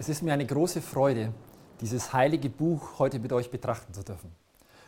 Es 0.00 0.08
ist 0.08 0.22
mir 0.22 0.32
eine 0.32 0.46
große 0.46 0.80
Freude, 0.80 1.34
dieses 1.82 2.14
heilige 2.14 2.48
Buch 2.48 2.98
heute 2.98 3.18
mit 3.18 3.34
euch 3.34 3.50
betrachten 3.50 3.92
zu 3.92 4.02
dürfen. 4.02 4.32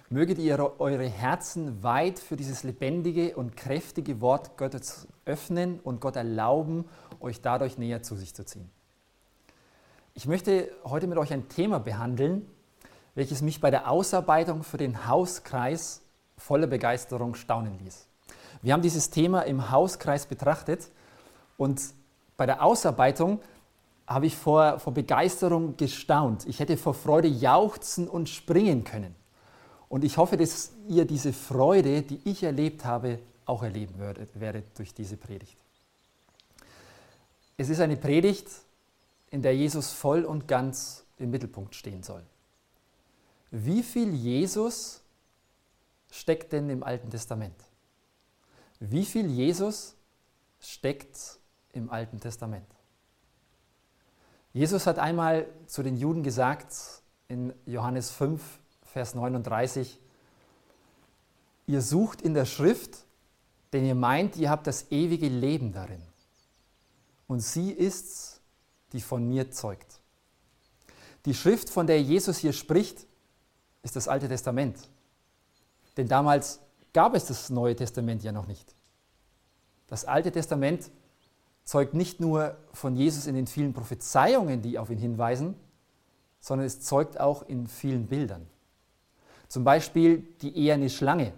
Möget 0.09 0.39
ihr 0.39 0.81
eure 0.81 1.07
Herzen 1.07 1.83
weit 1.83 2.19
für 2.19 2.35
dieses 2.35 2.63
lebendige 2.63 3.37
und 3.37 3.55
kräftige 3.55 4.23
Wort 4.23 4.57
Gottes 4.57 5.07
öffnen 5.27 5.81
und 5.81 6.01
Gott 6.01 6.17
erlauben, 6.17 6.87
euch 7.21 7.43
dadurch 7.43 7.77
näher 7.77 8.03
zu 8.03 8.17
sich 8.17 8.35
zu 8.35 8.47
ziehen. 8.47 8.71
Ich 10.15 10.27
möchte 10.27 10.71
heute 10.83 11.07
mit 11.07 11.19
euch 11.19 11.31
ein 11.31 11.47
Thema 11.51 11.79
behandeln, 11.79 12.47
welches 13.15 13.43
mich 13.43 13.61
bei 13.61 13.71
der 13.71 13.91
Ausarbeitung 13.91 14.63
für 14.63 14.79
den 14.79 15.07
Hauskreis 15.07 16.01
voller 16.39 16.69
Begeisterung 16.69 17.35
staunen 17.35 17.79
ließ. 17.81 18.07
Wir 18.63 18.73
haben 18.73 18.81
dieses 18.81 19.11
Thema 19.11 19.43
im 19.43 19.71
Hauskreis 19.71 20.25
betrachtet 20.25 20.89
und 21.59 21.83
bei 22.39 22.47
der 22.47 22.63
Ausarbeitung 22.63 23.41
habe 24.07 24.27
ich 24.27 24.37
vor, 24.37 24.79
vor 24.79 24.93
Begeisterung 24.93 25.77
gestaunt. 25.77 26.47
Ich 26.47 26.61
hätte 26.61 26.77
vor 26.77 26.95
Freude 26.95 27.29
jauchzen 27.29 28.09
und 28.09 28.29
springen 28.29 28.85
können. 28.85 29.15
Und 29.89 30.05
ich 30.05 30.17
hoffe, 30.17 30.37
dass 30.37 30.73
ihr 30.89 31.05
diese 31.05 31.33
Freude, 31.33 32.03
die 32.03 32.21
ich 32.25 32.43
erlebt 32.43 32.85
habe, 32.85 33.19
auch 33.45 33.63
erleben 33.63 33.99
werdet, 33.99 34.79
durch 34.79 34.95
diese 34.95 35.17
Predigt. 35.17 35.57
Es 37.57 37.69
ist 37.69 37.81
eine 37.81 37.97
Predigt, 37.97 38.49
in 39.31 39.43
der 39.43 39.55
Jesus 39.55 39.93
voll 39.93 40.25
und 40.25 40.49
ganz 40.49 41.05
im 41.19 41.31
Mittelpunkt 41.31 41.75
stehen 41.75 42.03
soll. 42.03 42.23
Wie 43.51 43.83
viel 43.83 44.15
Jesus 44.15 45.03
steckt 46.11 46.53
denn 46.53 46.71
im 46.71 46.83
Alten 46.83 47.11
Testament? 47.11 47.57
Wie 48.81 49.05
viel 49.05 49.31
Jesus 49.31 49.95
steckt 50.61 51.39
im 51.73 51.91
Alten 51.91 52.19
Testament? 52.19 52.67
Jesus 54.53 54.87
hat 54.87 54.99
einmal 54.99 55.47
zu 55.67 55.83
den 55.83 55.97
Juden 55.97 56.23
gesagt 56.23 56.75
in 57.29 57.55
Johannes 57.65 58.11
5, 58.11 58.43
Vers 58.85 59.15
39, 59.15 59.99
ihr 61.67 61.81
sucht 61.81 62.21
in 62.21 62.35
der 62.35 62.45
Schrift, 62.45 63.07
denn 63.73 63.87
ihr 63.87 63.95
meint, 63.95 64.37
ihr 64.37 64.51
habt 64.51 64.67
das 64.67 64.91
ewige 64.91 65.29
Leben 65.29 65.73
darin. 65.73 66.03
Und 67.27 67.41
sie 67.41 67.71
ist's, 67.71 68.41
die 68.93 69.01
von 69.01 69.27
mir 69.27 69.51
zeugt. 69.51 70.01
Die 71.25 71.35
Schrift, 71.35 71.71
von 71.71 71.87
der 71.87 72.03
Jesus 72.03 72.37
hier 72.39 72.53
spricht, 72.53 73.07
ist 73.83 73.97
das 73.97 74.09
Alte 74.09 74.29
Testament. 74.29 74.77
Denn 75.97 76.09
damals 76.09 76.61
gab 76.93 77.15
es 77.15 77.25
das 77.25 77.49
Neue 77.49 77.75
Testament 77.75 78.23
ja 78.23 78.33
noch 78.33 78.47
nicht. 78.47 78.75
Das 79.87 80.05
Alte 80.05 80.31
Testament 80.31 80.91
zeugt 81.65 81.95
nicht 81.95 82.21
nur 82.21 82.57
von 82.73 82.97
Jesus 82.97 83.27
in 83.27 83.35
den 83.35 83.47
vielen 83.47 83.73
Prophezeiungen, 83.73 84.63
die 84.63 84.79
auf 84.79 84.91
ihn 84.91 84.99
hinweisen, 84.99 85.55
sondern 86.41 86.67
es 86.67 86.81
zeugt 86.81 87.21
auch 87.21 87.43
in 87.43 87.67
vielen 87.67 88.07
Bildern. 88.07 88.47
Zum 89.49 89.65
Beispiel 89.65 90.19
die 90.41 90.57
eherne 90.57 90.91
Schlange, 90.91 91.33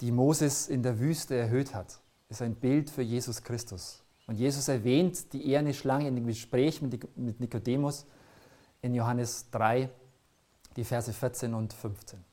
die 0.00 0.12
Moses 0.12 0.68
in 0.68 0.82
der 0.82 0.98
Wüste 0.98 1.34
erhöht 1.34 1.74
hat, 1.74 1.98
ist 2.28 2.42
ein 2.42 2.54
Bild 2.54 2.90
für 2.90 3.02
Jesus 3.02 3.42
Christus. 3.42 4.02
Und 4.26 4.36
Jesus 4.36 4.68
erwähnt 4.68 5.32
die 5.32 5.46
eherne 5.46 5.74
Schlange 5.74 6.08
in 6.08 6.14
dem 6.14 6.26
Gespräch 6.26 6.80
mit 6.80 7.40
Nikodemus 7.40 8.06
in 8.80 8.94
Johannes 8.94 9.50
3, 9.50 9.90
die 10.76 10.84
Verse 10.84 11.12
14 11.12 11.52
und 11.52 11.72
15. 11.72 12.24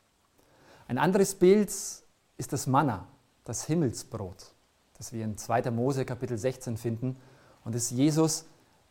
Ein 0.88 0.98
anderes 0.98 1.36
Bild 1.36 1.70
ist 1.70 2.54
das 2.54 2.67
Manna, 2.67 3.08
das 3.44 3.66
Himmelsbrot 3.66 4.54
das 5.02 5.14
wir 5.14 5.26
in 5.26 5.36
2. 5.36 5.72
Mose 5.72 6.06
Kapitel 6.06 6.38
16 6.38 6.78
finden 6.78 7.18
und 7.66 7.74
das 7.74 7.90
Jesus 7.90 8.46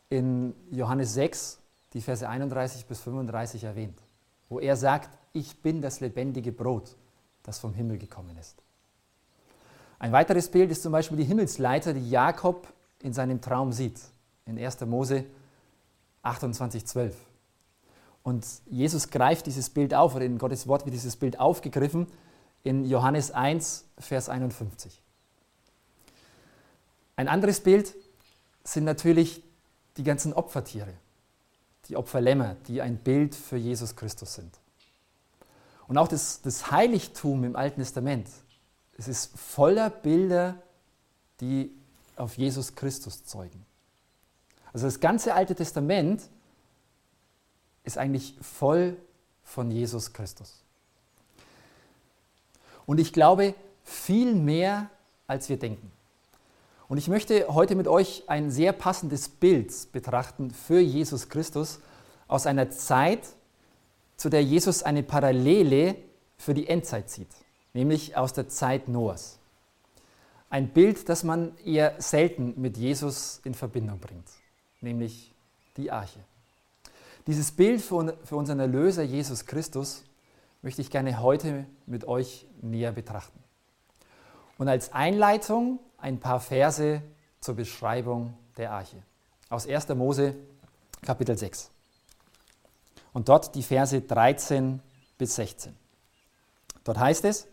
in 0.09 0.55
Johannes 0.73 1.15
6, 1.15 1.61
die 1.93 2.01
Verse 2.01 2.29
31 2.29 2.87
bis 2.87 2.99
35 2.99 3.63
erwähnt, 3.63 3.97
wo 4.49 4.59
er 4.59 4.75
sagt, 4.75 5.17
ich 5.33 5.63
bin 5.63 5.81
das 5.81 6.01
lebendige 6.01 6.51
Brot, 6.51 6.97
das 7.45 7.61
vom 7.61 7.75
Himmel 7.75 7.97
gekommen 7.97 8.37
ist. 8.39 8.57
Ein 10.01 10.11
weiteres 10.11 10.49
Bild 10.49 10.73
ist 10.73 10.83
zum 10.83 10.91
Beispiel 10.91 11.17
die 11.17 11.23
Himmelsleiter, 11.23 11.95
die 11.95 12.11
Jakob 12.11 12.67
in 13.03 13.13
seinem 13.13 13.41
Traum 13.41 13.73
sieht, 13.73 14.01
in 14.47 14.59
1. 14.59 14.81
Mose 14.87 15.27
28, 16.23 16.89
12. 16.89 17.17
Und 18.25 18.45
Jesus 18.67 19.11
greift 19.11 19.47
dieses 19.47 19.71
Bild 19.71 19.95
auf, 19.95 20.17
oder 20.17 20.25
in 20.25 20.39
Gottes 20.39 20.67
Wort 20.67 20.87
wird 20.87 20.95
dieses 20.95 21.15
Bild 21.15 21.39
aufgegriffen 21.39 22.09
in 22.65 22.85
Johannes 22.85 23.31
1, 23.31 23.85
Vers 24.01 24.29
51. 24.29 25.01
Ein 27.21 27.29
anderes 27.29 27.61
Bild 27.61 27.95
sind 28.65 28.85
natürlich 28.85 29.43
die 29.99 30.05
ganzen 30.05 30.33
Opfertiere, 30.33 30.95
die 31.87 31.99
Opferlämmer, 31.99 32.57
die 32.67 32.81
ein 32.81 32.97
Bild 32.97 33.35
für 33.35 33.59
Jesus 33.59 33.95
Christus 33.95 34.33
sind. 34.33 34.59
Und 35.87 35.99
auch 35.99 36.09
das, 36.09 36.41
das 36.41 36.71
Heiligtum 36.71 37.45
im 37.45 37.57
Alten 37.57 37.83
Testament, 37.83 38.27
es 38.97 39.07
ist 39.07 39.39
voller 39.39 39.91
Bilder, 39.91 40.63
die 41.43 41.71
auf 42.17 42.39
Jesus 42.39 42.75
Christus 42.75 43.23
zeugen. 43.27 43.67
Also 44.73 44.87
das 44.87 44.99
ganze 44.99 45.35
Alte 45.35 45.55
Testament 45.55 46.23
ist 47.85 47.99
eigentlich 47.99 48.35
voll 48.41 48.97
von 49.45 49.71
Jesus 49.71 50.15
Christus. 50.15 50.63
Und 52.87 52.99
ich 52.99 53.13
glaube, 53.13 53.55
viel 53.85 54.35
mehr, 54.35 54.89
als 55.27 55.51
wir 55.51 55.59
denken. 55.59 55.93
Und 56.91 56.99
ich 56.99 57.07
möchte 57.07 57.47
heute 57.47 57.77
mit 57.77 57.87
euch 57.87 58.25
ein 58.27 58.51
sehr 58.51 58.73
passendes 58.73 59.29
Bild 59.29 59.93
betrachten 59.93 60.51
für 60.51 60.81
Jesus 60.81 61.29
Christus 61.29 61.79
aus 62.27 62.49
einer 62.49 62.69
Zeit, 62.71 63.21
zu 64.17 64.29
der 64.29 64.43
Jesus 64.43 64.83
eine 64.83 65.05
Parallele 65.05 65.95
für 66.37 66.53
die 66.53 66.67
Endzeit 66.67 67.09
zieht, 67.09 67.29
nämlich 67.75 68.17
aus 68.17 68.33
der 68.33 68.49
Zeit 68.49 68.89
Noahs. 68.89 69.39
Ein 70.51 70.71
Bild, 70.71 71.09
das 71.09 71.23
man 71.23 71.57
eher 71.65 71.95
selten 71.99 72.61
mit 72.61 72.77
Jesus 72.77 73.41
in 73.45 73.55
Verbindung 73.55 74.01
bringt, 74.01 74.27
nämlich 74.81 75.33
die 75.77 75.93
Arche. 75.93 76.19
Dieses 77.29 77.53
Bild 77.53 77.83
für 77.83 78.35
unseren 78.35 78.59
Erlöser 78.59 79.05
Jesus 79.05 79.47
Christus 79.47 80.03
möchte 80.61 80.83
ich 80.83 80.91
gerne 80.91 81.23
heute 81.23 81.67
mit 81.87 82.09
euch 82.09 82.49
näher 82.61 82.91
betrachten. 82.91 83.39
Und 84.59 84.67
als 84.67 84.93
Einleitung 84.93 85.79
ein 86.01 86.19
paar 86.19 86.41
Verse 86.41 87.03
zur 87.41 87.55
Beschreibung 87.55 88.35
der 88.57 88.73
Arche. 88.73 89.03
Aus 89.49 89.67
1. 89.67 89.89
Mose 89.91 90.35
Kapitel 91.03 91.37
6. 91.37 91.71
Und 93.13 93.29
dort 93.29 93.55
die 93.55 93.63
Verse 93.63 94.01
13 94.01 94.81
bis 95.19 95.35
16. 95.37 95.75
Dort 96.85 96.99
heißt 96.99 97.25
es, 97.25 97.49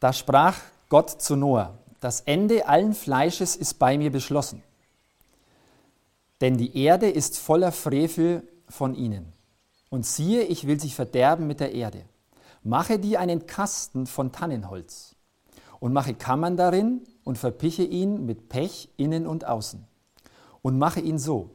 da 0.00 0.12
sprach 0.12 0.58
Gott 0.88 1.10
zu 1.10 1.36
Noah, 1.36 1.78
das 2.00 2.20
Ende 2.22 2.68
allen 2.68 2.94
Fleisches 2.94 3.56
ist 3.56 3.78
bei 3.78 3.96
mir 3.96 4.10
beschlossen. 4.10 4.62
Denn 6.40 6.58
die 6.58 6.76
Erde 6.76 7.08
ist 7.08 7.38
voller 7.38 7.70
Frevel 7.70 8.46
von 8.68 8.94
ihnen. 8.94 9.32
Und 9.90 10.04
siehe, 10.04 10.42
ich 10.42 10.66
will 10.66 10.80
sich 10.80 10.94
verderben 10.94 11.46
mit 11.46 11.60
der 11.60 11.72
Erde. 11.72 12.04
Mache 12.64 12.98
dir 12.98 13.20
einen 13.20 13.46
Kasten 13.46 14.06
von 14.06 14.32
Tannenholz 14.32 15.14
und 15.78 15.92
mache 15.92 16.14
Kammern 16.14 16.56
darin 16.56 17.02
und 17.24 17.38
verpiche 17.38 17.84
ihn 17.84 18.26
mit 18.26 18.48
Pech 18.48 18.90
innen 18.96 19.26
und 19.26 19.46
außen. 19.46 19.84
Und 20.62 20.78
mache 20.78 21.00
ihn 21.00 21.18
so. 21.18 21.50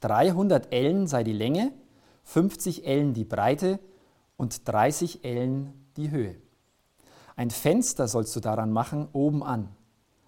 300 0.00 0.72
Ellen 0.72 1.06
sei 1.06 1.24
die 1.24 1.32
Länge, 1.32 1.72
50 2.24 2.86
Ellen 2.86 3.14
die 3.14 3.24
Breite 3.24 3.80
und 4.36 4.68
30 4.68 5.24
Ellen 5.24 5.72
die 5.96 6.10
Höhe. 6.10 6.36
Ein 7.36 7.50
Fenster 7.50 8.08
sollst 8.08 8.34
du 8.36 8.40
daran 8.40 8.72
machen, 8.72 9.08
oben 9.12 9.42
an, 9.42 9.68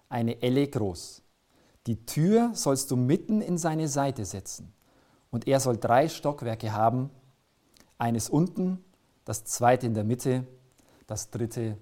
eine 0.09 0.41
Elle 0.41 0.67
groß. 0.67 1.21
Die 1.87 2.05
Tür 2.05 2.51
sollst 2.53 2.91
du 2.91 2.95
mitten 2.95 3.41
in 3.41 3.57
seine 3.57 3.87
Seite 3.87 4.25
setzen. 4.25 4.71
Und 5.31 5.47
er 5.47 5.59
soll 5.59 5.77
drei 5.77 6.09
Stockwerke 6.09 6.73
haben, 6.73 7.09
eines 7.97 8.29
unten, 8.29 8.83
das 9.25 9.45
zweite 9.45 9.85
in 9.85 9.93
der 9.93 10.03
Mitte, 10.03 10.45
das 11.07 11.29
dritte 11.29 11.77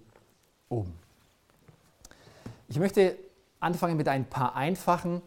oben. 0.68 0.94
Ich 2.70 2.78
möchte 2.78 3.18
anfangen 3.60 3.98
mit 3.98 4.08
ein 4.08 4.30
paar 4.30 4.56
einfachen, 4.56 5.24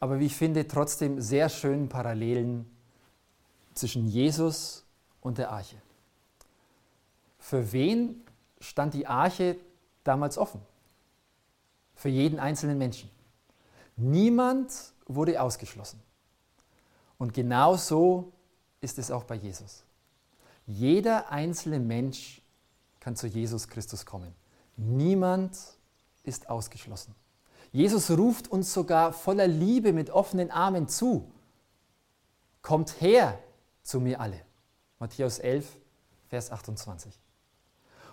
aber 0.00 0.18
wie 0.20 0.26
ich 0.26 0.34
finde, 0.34 0.66
trotzdem 0.66 1.20
sehr 1.20 1.50
schönen 1.50 1.88
Parallelen 1.88 2.64
zwischen 3.74 4.08
Jesus 4.08 4.84
und 5.20 5.36
der 5.38 5.52
Arche. 5.52 5.76
Für 7.38 7.72
wen 7.72 8.22
stand 8.60 8.94
die 8.94 9.06
Arche 9.06 9.56
damals 10.02 10.38
offen? 10.38 10.62
Für 11.94 12.08
jeden 12.08 12.38
einzelnen 12.38 12.78
Menschen. 12.78 13.10
Niemand 13.96 14.72
wurde 15.06 15.40
ausgeschlossen. 15.42 16.00
Und 17.18 17.34
genau 17.34 17.76
so 17.76 18.32
ist 18.80 18.98
es 18.98 19.10
auch 19.10 19.24
bei 19.24 19.34
Jesus. 19.34 19.84
Jeder 20.66 21.30
einzelne 21.30 21.80
Mensch 21.80 22.40
kann 23.00 23.14
zu 23.16 23.26
Jesus 23.26 23.68
Christus 23.68 24.06
kommen. 24.06 24.34
Niemand 24.76 25.77
ist 26.28 26.48
ausgeschlossen. 26.48 27.14
Jesus 27.72 28.10
ruft 28.10 28.48
uns 28.48 28.72
sogar 28.72 29.12
voller 29.12 29.46
Liebe 29.46 29.92
mit 29.92 30.10
offenen 30.10 30.50
Armen 30.50 30.88
zu. 30.88 31.32
kommt 32.62 33.00
her 33.00 33.38
zu 33.82 34.00
mir 34.00 34.20
alle. 34.20 34.40
Matthäus 34.98 35.38
11, 35.38 35.66
Vers 36.28 36.50
28. 36.50 37.18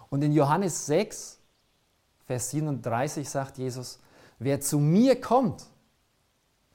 Und 0.09 0.23
in 0.23 0.31
Johannes 0.31 0.85
6, 0.85 1.39
Vers 2.25 2.51
37 2.51 3.29
sagt 3.29 3.57
Jesus, 3.57 3.99
wer 4.39 4.59
zu 4.61 4.79
mir 4.79 5.19
kommt, 5.19 5.65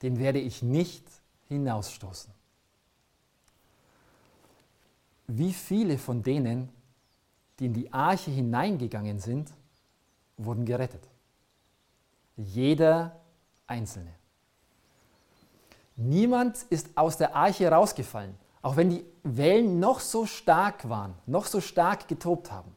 den 0.02 0.18
werde 0.18 0.38
ich 0.38 0.62
nicht 0.62 1.06
hinausstoßen. 1.48 2.32
Wie 5.26 5.52
viele 5.52 5.98
von 5.98 6.22
denen, 6.22 6.70
die 7.58 7.66
in 7.66 7.74
die 7.74 7.92
Arche 7.92 8.30
hineingegangen 8.30 9.20
sind, 9.20 9.52
wurden 10.36 10.64
gerettet? 10.64 11.09
Jeder 12.42 13.20
Einzelne. 13.66 14.14
Niemand 15.96 16.62
ist 16.70 16.88
aus 16.96 17.18
der 17.18 17.36
Arche 17.36 17.70
rausgefallen, 17.70 18.34
auch 18.62 18.76
wenn 18.76 18.90
die 18.90 19.04
Wellen 19.22 19.78
noch 19.78 20.00
so 20.00 20.24
stark 20.24 20.88
waren, 20.88 21.14
noch 21.26 21.44
so 21.44 21.60
stark 21.60 22.08
getobt 22.08 22.50
haben. 22.50 22.74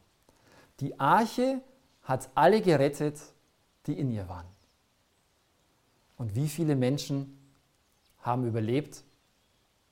Die 0.80 1.00
Arche 1.00 1.62
hat 2.02 2.28
alle 2.34 2.60
gerettet, 2.60 3.18
die 3.86 3.98
in 3.98 4.12
ihr 4.12 4.28
waren. 4.28 4.46
Und 6.18 6.34
wie 6.34 6.48
viele 6.48 6.76
Menschen 6.76 7.38
haben 8.20 8.46
überlebt, 8.46 9.02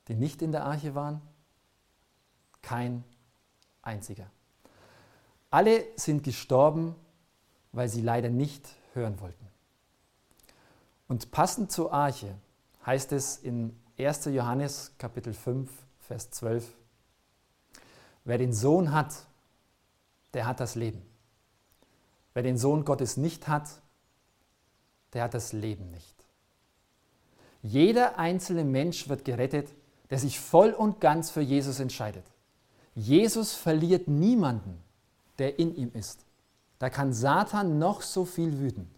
die 0.08 0.14
nicht 0.14 0.42
in 0.42 0.52
der 0.52 0.64
Arche 0.64 0.94
waren? 0.94 1.22
Kein 2.60 3.04
einziger. 3.80 4.26
Alle 5.50 5.84
sind 5.96 6.22
gestorben, 6.22 6.94
weil 7.72 7.88
sie 7.88 8.02
leider 8.02 8.28
nicht 8.28 8.68
hören 8.92 9.18
wollten. 9.20 9.51
Und 11.12 11.30
passend 11.30 11.70
zur 11.70 11.92
Arche 11.92 12.34
heißt 12.86 13.12
es 13.12 13.36
in 13.36 13.78
1. 13.98 14.24
Johannes 14.32 14.92
Kapitel 14.96 15.34
5, 15.34 15.70
Vers 15.98 16.30
12, 16.30 16.66
wer 18.24 18.38
den 18.38 18.54
Sohn 18.54 18.92
hat, 18.92 19.26
der 20.32 20.46
hat 20.46 20.58
das 20.58 20.74
Leben. 20.74 21.02
Wer 22.32 22.42
den 22.42 22.56
Sohn 22.56 22.86
Gottes 22.86 23.18
nicht 23.18 23.46
hat, 23.46 23.68
der 25.12 25.24
hat 25.24 25.34
das 25.34 25.52
Leben 25.52 25.90
nicht. 25.90 26.16
Jeder 27.60 28.18
einzelne 28.18 28.64
Mensch 28.64 29.10
wird 29.10 29.26
gerettet, 29.26 29.68
der 30.08 30.18
sich 30.18 30.40
voll 30.40 30.70
und 30.70 30.98
ganz 31.02 31.28
für 31.28 31.42
Jesus 31.42 31.78
entscheidet. 31.78 32.24
Jesus 32.94 33.52
verliert 33.52 34.08
niemanden, 34.08 34.82
der 35.38 35.58
in 35.58 35.76
ihm 35.76 35.90
ist. 35.92 36.24
Da 36.78 36.88
kann 36.88 37.12
Satan 37.12 37.78
noch 37.78 38.00
so 38.00 38.24
viel 38.24 38.60
wüten. 38.60 38.88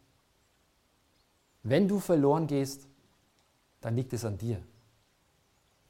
Wenn 1.64 1.88
du 1.88 1.98
verloren 1.98 2.46
gehst, 2.46 2.86
dann 3.80 3.96
liegt 3.96 4.12
es 4.12 4.24
an 4.24 4.36
dir 4.36 4.62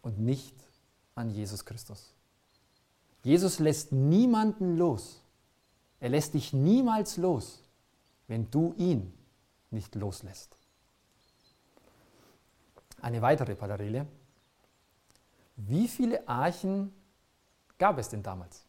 und 0.02 0.20
nicht 0.20 0.54
an 1.16 1.30
Jesus 1.30 1.64
Christus. 1.64 2.14
Jesus 3.24 3.58
lässt 3.58 3.90
niemanden 3.90 4.76
los. 4.76 5.20
Er 5.98 6.10
lässt 6.10 6.34
dich 6.34 6.52
niemals 6.52 7.16
los, 7.16 7.62
wenn 8.28 8.50
du 8.50 8.72
ihn 8.76 9.12
nicht 9.70 9.96
loslässt. 9.96 10.56
Eine 13.02 13.20
weitere 13.20 13.56
Parallele. 13.56 14.06
Wie 15.56 15.88
viele 15.88 16.26
Archen 16.28 16.92
gab 17.78 17.98
es 17.98 18.08
denn 18.08 18.22
damals? 18.22 18.64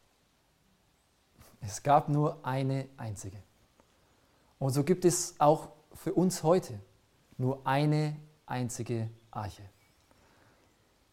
Es 1.61 1.83
gab 1.83 2.09
nur 2.09 2.43
eine 2.43 2.89
einzige. 2.97 3.37
Und 4.57 4.71
so 4.71 4.83
gibt 4.83 5.05
es 5.05 5.35
auch 5.39 5.69
für 5.93 6.13
uns 6.13 6.41
heute 6.41 6.79
nur 7.37 7.65
eine 7.65 8.15
einzige 8.45 9.09
Arche. 9.31 9.63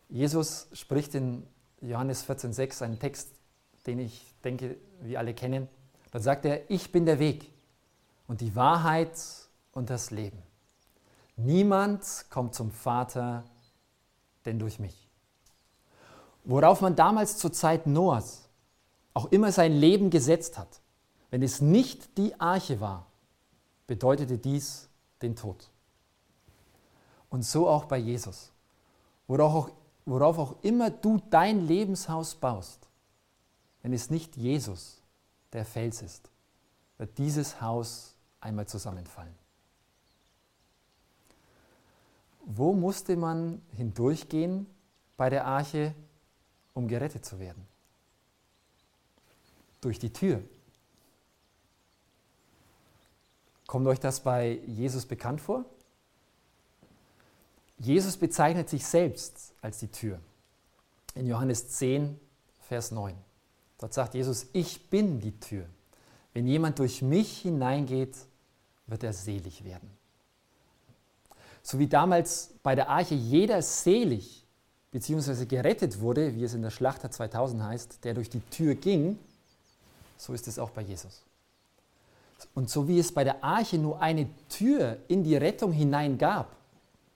Jesus 0.09 0.69
spricht 0.73 1.15
in 1.15 1.47
Johannes 1.81 2.29
14,6 2.29 2.83
einen 2.83 2.99
Text, 2.99 3.31
den 3.87 3.99
ich 3.99 4.35
denke, 4.45 4.77
wir 5.01 5.19
alle 5.19 5.35
kennen. 5.35 5.69
Dann 6.11 6.23
sagt 6.23 6.45
er, 6.45 6.71
ich 6.71 6.93
bin 6.93 7.07
der 7.07 7.19
Weg 7.19 7.51
und 8.27 8.41
die 8.41 8.55
Wahrheit 8.55 9.19
und 9.73 9.91
das 9.91 10.11
Leben. 10.11 10.43
Niemand 11.37 12.27
kommt 12.31 12.55
zum 12.55 12.71
Vater 12.71 13.45
denn 14.45 14.59
durch 14.59 14.79
mich. 14.79 15.09
Worauf 16.45 16.81
man 16.81 16.97
damals 16.97 17.39
zur 17.39 17.53
Zeit 17.53 17.87
Noahs 17.87 18.49
auch 19.15 19.31
immer 19.33 19.53
sein 19.53 19.73
Leben 19.73 20.11
gesetzt 20.11 20.59
hat, 20.59 20.81
wenn 21.31 21.43
es 21.43 21.61
nicht 21.61 22.19
die 22.19 22.39
Arche 22.41 22.81
war, 22.81 23.07
bedeutete 23.87 24.39
dies 24.39 24.89
den 25.23 25.37
Tod. 25.37 25.72
Und 27.33 27.47
so 27.47 27.67
auch 27.67 27.87
bei 27.87 27.97
Jesus. 27.97 28.53
Worauf 29.27 29.55
auch, 29.55 29.71
worauf 30.05 30.39
auch 30.39 30.57
immer 30.63 30.91
du 30.91 31.19
dein 31.31 31.67
Lebenshaus 31.67 32.35
baust, 32.35 32.87
wenn 33.81 33.95
es 33.95 34.11
nicht 34.11 34.37
Jesus 34.37 35.01
der 35.51 35.65
Fels 35.65 36.03
ist, 36.03 36.29
wird 36.99 37.17
dieses 37.17 37.63
Haus 37.63 38.15
einmal 38.39 38.67
zusammenfallen. 38.69 39.35
Wo 42.45 42.75
musste 42.75 43.17
man 43.17 43.63
hindurchgehen 43.79 44.67
bei 45.17 45.31
der 45.31 45.47
Arche, 45.47 45.95
um 46.75 46.87
gerettet 46.87 47.25
zu 47.25 47.39
werden? 47.39 47.67
Durch 49.81 49.99
die 49.99 50.13
Tür. 50.13 50.43
Kommt 53.67 53.87
euch 53.87 54.01
das 54.01 54.21
bei 54.21 54.61
Jesus 54.67 55.07
bekannt 55.07 55.41
vor? 55.41 55.65
Jesus 57.83 58.17
bezeichnet 58.17 58.69
sich 58.69 58.87
selbst 58.87 59.53
als 59.61 59.79
die 59.79 59.89
Tür. 59.89 60.21
In 61.15 61.27
Johannes 61.27 61.69
10, 61.69 62.19
Vers 62.69 62.93
9. 62.93 63.15
Dort 63.79 63.93
sagt 63.93 64.15
Jesus, 64.15 64.47
ich 64.53 64.89
bin 64.89 65.21
die 65.21 65.39
Tür. 65.39 65.65
Wenn 66.33 66.47
jemand 66.47 66.79
durch 66.79 67.03
mich 67.03 67.41
hineingeht, 67.41 68.17
wird 68.87 69.03
er 69.03 69.13
selig 69.13 69.65
werden. 69.65 69.91
So 71.63 71.79
wie 71.79 71.89
damals 71.89 72.55
bei 72.63 72.75
der 72.75 72.89
Arche 72.89 73.15
jeder 73.15 73.61
selig 73.63 74.47
bzw. 74.93 75.47
gerettet 75.47 76.01
wurde, 76.01 76.35
wie 76.37 76.45
es 76.45 76.55
in 76.55 76.63
der 76.63 76.71
Schlachter 76.71 77.11
2000 77.11 77.63
heißt, 77.63 78.05
der 78.05 78.15
durch 78.15 78.31
die 78.31 78.41
Tür 78.41 78.77
ging, 78.77 79.19
so 80.17 80.33
ist 80.33 80.47
es 80.47 80.59
auch 80.59 80.71
bei 80.71 80.83
Jesus. 80.83 81.23
Und 82.55 82.71
so 82.71 82.87
wie 82.87 82.99
es 82.99 83.13
bei 83.13 83.25
der 83.25 83.43
Arche 83.43 83.79
nur 83.79 84.01
eine 84.01 84.29
Tür 84.49 84.99
in 85.09 85.25
die 85.25 85.37
Rettung 85.37 85.73
hinein 85.73 86.19
gab, 86.19 86.57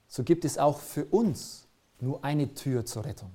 so 0.08 0.22
gibt 0.25 0.44
es 0.44 0.58
auch 0.58 0.80
für 0.80 1.04
uns 1.06 1.66
nur 2.00 2.25
eine 2.25 2.54
Tür 2.54 2.84
zur 2.84 3.04
Rettung. 3.04 3.30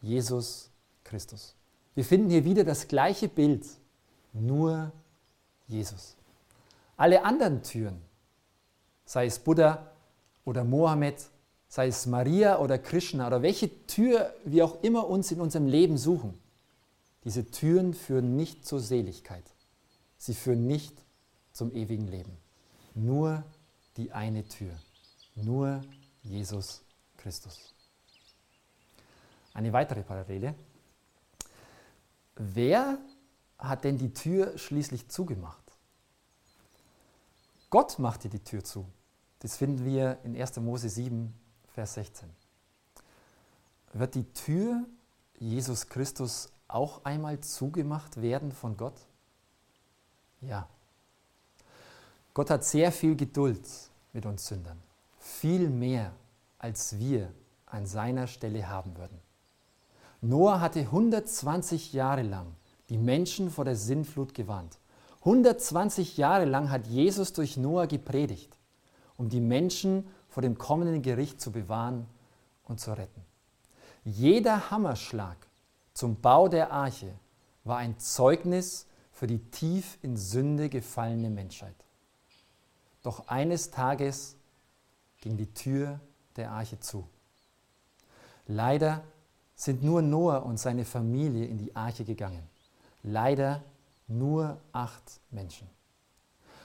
Jesus 0.00 0.70
Christus. 1.04 1.54
Wir 1.94 2.04
finden 2.04 2.30
hier 2.30 2.44
wieder 2.44 2.64
das 2.64 2.88
gleiche 2.88 3.28
Bild, 3.28 3.66
nur 4.32 4.92
Jesus. 5.68 6.16
Alle 6.96 7.24
anderen 7.24 7.62
Türen, 7.62 8.00
sei 9.04 9.26
es 9.26 9.38
Buddha 9.38 9.90
oder 10.44 10.64
Mohammed, 10.64 11.16
sei 11.68 11.88
es 11.88 12.06
Maria 12.06 12.58
oder 12.58 12.78
Krishna 12.78 13.26
oder 13.26 13.42
welche 13.42 13.86
Tür 13.86 14.34
wir 14.44 14.64
auch 14.64 14.82
immer 14.82 15.08
uns 15.08 15.30
in 15.32 15.40
unserem 15.40 15.66
Leben 15.66 15.98
suchen, 15.98 16.38
diese 17.24 17.46
Türen 17.46 17.94
führen 17.94 18.36
nicht 18.36 18.66
zur 18.66 18.80
Seligkeit. 18.80 19.44
Sie 20.18 20.34
führen 20.34 20.66
nicht 20.66 20.94
zum 21.52 21.72
ewigen 21.74 22.08
Leben. 22.08 22.36
Nur 22.94 23.44
die 23.96 24.12
eine 24.12 24.46
Tür. 24.46 24.70
Nur 25.34 25.80
Jesus 26.22 26.82
Christus. 27.16 27.74
Eine 29.54 29.72
weitere 29.72 30.02
Parallele. 30.02 30.54
Wer 32.36 32.98
hat 33.58 33.84
denn 33.84 33.98
die 33.98 34.12
Tür 34.12 34.56
schließlich 34.58 35.08
zugemacht? 35.08 35.62
Gott 37.70 37.98
machte 37.98 38.28
die 38.28 38.42
Tür 38.42 38.64
zu. 38.64 38.86
Das 39.40 39.56
finden 39.56 39.84
wir 39.84 40.18
in 40.24 40.36
1. 40.36 40.56
Mose 40.58 40.88
7, 40.88 41.32
Vers 41.74 41.94
16. 41.94 42.28
Wird 43.92 44.14
die 44.14 44.32
Tür 44.32 44.86
Jesus 45.38 45.88
Christus 45.88 46.50
auch 46.68 47.04
einmal 47.04 47.40
zugemacht 47.40 48.20
werden 48.20 48.52
von 48.52 48.76
Gott? 48.76 49.06
Ja. 50.40 50.68
Gott 52.34 52.50
hat 52.50 52.64
sehr 52.64 52.92
viel 52.92 53.16
Geduld 53.16 53.66
mit 54.12 54.24
uns 54.24 54.46
Sündern 54.46 54.82
viel 55.22 55.70
mehr, 55.70 56.12
als 56.58 56.98
wir 56.98 57.32
an 57.66 57.86
seiner 57.86 58.26
Stelle 58.26 58.68
haben 58.68 58.96
würden. 58.96 59.18
Noah 60.20 60.60
hatte 60.60 60.80
120 60.80 61.92
Jahre 61.92 62.22
lang 62.22 62.54
die 62.88 62.98
Menschen 62.98 63.50
vor 63.50 63.64
der 63.64 63.76
Sintflut 63.76 64.34
gewarnt. 64.34 64.78
120 65.20 66.16
Jahre 66.16 66.44
lang 66.44 66.70
hat 66.70 66.88
Jesus 66.88 67.32
durch 67.32 67.56
Noah 67.56 67.86
gepredigt, 67.86 68.58
um 69.16 69.28
die 69.28 69.40
Menschen 69.40 70.08
vor 70.28 70.42
dem 70.42 70.58
kommenden 70.58 71.02
Gericht 71.02 71.40
zu 71.40 71.52
bewahren 71.52 72.06
und 72.64 72.80
zu 72.80 72.92
retten. 72.92 73.22
Jeder 74.04 74.70
Hammerschlag 74.70 75.36
zum 75.94 76.20
Bau 76.20 76.48
der 76.48 76.72
Arche 76.72 77.14
war 77.62 77.76
ein 77.78 77.96
Zeugnis 77.98 78.86
für 79.12 79.28
die 79.28 79.38
tief 79.38 79.98
in 80.02 80.16
Sünde 80.16 80.68
gefallene 80.68 81.30
Menschheit. 81.30 81.76
Doch 83.04 83.28
eines 83.28 83.70
Tages 83.70 84.36
ging 85.22 85.38
die 85.38 85.54
Tür 85.54 86.00
der 86.36 86.50
Arche 86.50 86.78
zu. 86.78 87.08
Leider 88.46 89.02
sind 89.54 89.82
nur 89.82 90.02
Noah 90.02 90.44
und 90.44 90.58
seine 90.58 90.84
Familie 90.84 91.46
in 91.46 91.56
die 91.56 91.74
Arche 91.74 92.04
gegangen. 92.04 92.42
Leider 93.02 93.62
nur 94.08 94.60
acht 94.72 95.20
Menschen. 95.30 95.68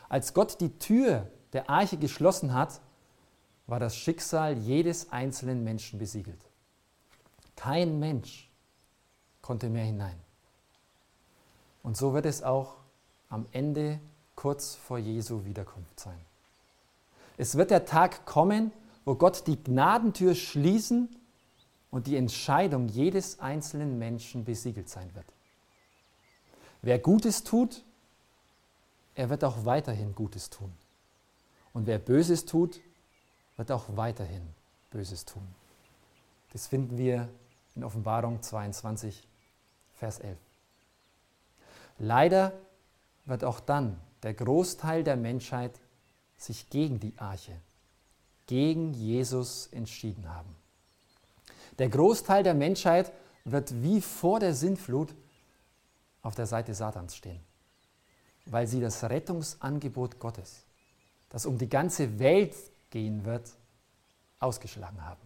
Als 0.09 0.33
Gott 0.33 0.59
die 0.59 0.77
Tür 0.77 1.29
der 1.53 1.69
Arche 1.69 1.97
geschlossen 1.97 2.53
hat, 2.53 2.81
war 3.67 3.79
das 3.79 3.95
Schicksal 3.95 4.57
jedes 4.57 5.11
einzelnen 5.11 5.63
Menschen 5.63 5.99
besiegelt. 5.99 6.41
Kein 7.55 7.99
Mensch 7.99 8.49
konnte 9.41 9.69
mehr 9.69 9.85
hinein. 9.85 10.19
Und 11.83 11.95
so 11.95 12.13
wird 12.13 12.25
es 12.25 12.43
auch 12.43 12.77
am 13.29 13.45
Ende 13.51 13.99
kurz 14.35 14.75
vor 14.75 14.97
Jesu 14.97 15.45
Wiederkunft 15.45 15.99
sein. 15.99 16.19
Es 17.37 17.55
wird 17.55 17.71
der 17.71 17.85
Tag 17.85 18.25
kommen, 18.25 18.71
wo 19.05 19.15
Gott 19.15 19.47
die 19.47 19.63
Gnadentür 19.63 20.35
schließen 20.35 21.15
und 21.91 22.07
die 22.07 22.17
Entscheidung 22.17 22.89
jedes 22.89 23.39
einzelnen 23.39 23.97
Menschen 23.97 24.43
besiegelt 24.43 24.89
sein 24.89 25.13
wird. 25.15 25.25
Wer 26.81 26.99
Gutes 26.99 27.43
tut, 27.43 27.83
er 29.15 29.29
wird 29.29 29.43
auch 29.43 29.65
weiterhin 29.65 30.13
Gutes 30.13 30.49
tun. 30.49 30.73
Und 31.73 31.87
wer 31.87 31.99
Böses 31.99 32.45
tut, 32.45 32.81
wird 33.55 33.71
auch 33.71 33.85
weiterhin 33.95 34.41
Böses 34.91 35.25
tun. 35.25 35.47
Das 36.53 36.67
finden 36.67 36.97
wir 36.97 37.29
in 37.75 37.83
Offenbarung 37.83 38.41
22, 38.41 39.27
Vers 39.95 40.19
11. 40.19 40.37
Leider 41.99 42.53
wird 43.25 43.43
auch 43.43 43.59
dann 43.59 43.99
der 44.23 44.33
Großteil 44.33 45.03
der 45.03 45.17
Menschheit 45.17 45.79
sich 46.37 46.69
gegen 46.69 46.99
die 46.99 47.17
Arche, 47.17 47.59
gegen 48.45 48.93
Jesus 48.93 49.67
entschieden 49.67 50.29
haben. 50.29 50.55
Der 51.79 51.89
Großteil 51.89 52.43
der 52.43 52.53
Menschheit 52.53 53.11
wird 53.43 53.81
wie 53.81 54.01
vor 54.01 54.39
der 54.39 54.53
Sintflut 54.53 55.13
auf 56.21 56.35
der 56.35 56.45
Seite 56.45 56.73
Satans 56.73 57.15
stehen, 57.15 57.39
weil 58.45 58.67
sie 58.67 58.81
das 58.81 59.03
Rettungsangebot 59.03 60.19
Gottes, 60.19 60.63
das 61.29 61.45
um 61.45 61.57
die 61.57 61.69
ganze 61.69 62.19
Welt 62.19 62.55
gehen 62.89 63.25
wird, 63.25 63.51
ausgeschlagen 64.39 65.03
haben. 65.03 65.21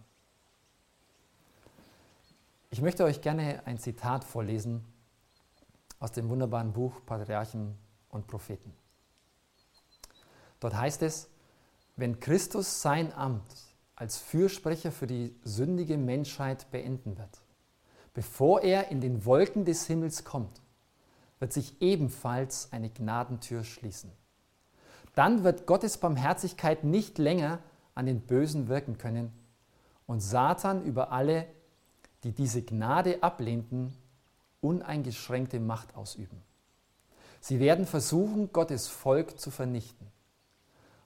Ich 2.70 2.80
möchte 2.80 3.04
euch 3.04 3.20
gerne 3.20 3.62
ein 3.66 3.78
Zitat 3.78 4.24
vorlesen 4.24 4.84
aus 5.98 6.12
dem 6.12 6.28
wunderbaren 6.28 6.72
Buch 6.72 7.04
Patriarchen 7.04 7.76
und 8.08 8.26
Propheten. 8.26 8.72
Dort 10.62 10.76
heißt 10.76 11.02
es, 11.02 11.28
wenn 11.96 12.20
Christus 12.20 12.82
sein 12.82 13.12
Amt 13.14 13.42
als 13.96 14.18
Fürsprecher 14.18 14.92
für 14.92 15.08
die 15.08 15.34
sündige 15.42 15.98
Menschheit 15.98 16.70
beenden 16.70 17.18
wird, 17.18 17.42
bevor 18.14 18.62
er 18.62 18.88
in 18.88 19.00
den 19.00 19.24
Wolken 19.24 19.64
des 19.64 19.88
Himmels 19.88 20.22
kommt, 20.22 20.62
wird 21.40 21.52
sich 21.52 21.82
ebenfalls 21.82 22.68
eine 22.70 22.90
Gnadentür 22.90 23.64
schließen. 23.64 24.12
Dann 25.16 25.42
wird 25.42 25.66
Gottes 25.66 25.98
Barmherzigkeit 25.98 26.84
nicht 26.84 27.18
länger 27.18 27.58
an 27.96 28.06
den 28.06 28.20
Bösen 28.20 28.68
wirken 28.68 28.98
können 28.98 29.32
und 30.06 30.20
Satan 30.20 30.84
über 30.84 31.10
alle, 31.10 31.48
die 32.22 32.30
diese 32.30 32.62
Gnade 32.62 33.20
ablehnten, 33.20 33.96
uneingeschränkte 34.60 35.58
Macht 35.58 35.96
ausüben. 35.96 36.40
Sie 37.40 37.58
werden 37.58 37.84
versuchen, 37.84 38.52
Gottes 38.52 38.86
Volk 38.86 39.40
zu 39.40 39.50
vernichten. 39.50 40.11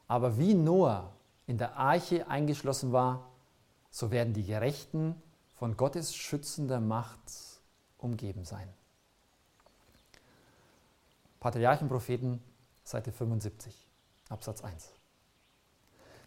Aber 0.08 0.38
wie 0.38 0.54
Noah 0.54 1.12
in 1.46 1.58
der 1.58 1.76
Arche 1.76 2.28
eingeschlossen 2.28 2.92
war, 2.92 3.28
so 3.90 4.10
werden 4.10 4.34
die 4.34 4.44
Gerechten 4.44 5.20
von 5.54 5.76
Gottes 5.76 6.14
schützender 6.14 6.80
Macht 6.80 7.18
umgeben 7.98 8.44
sein. 8.44 8.68
Patriarchenpropheten, 11.40 12.42
Seite 12.84 13.12
75, 13.12 13.74
Absatz 14.28 14.62
1. 14.62 14.90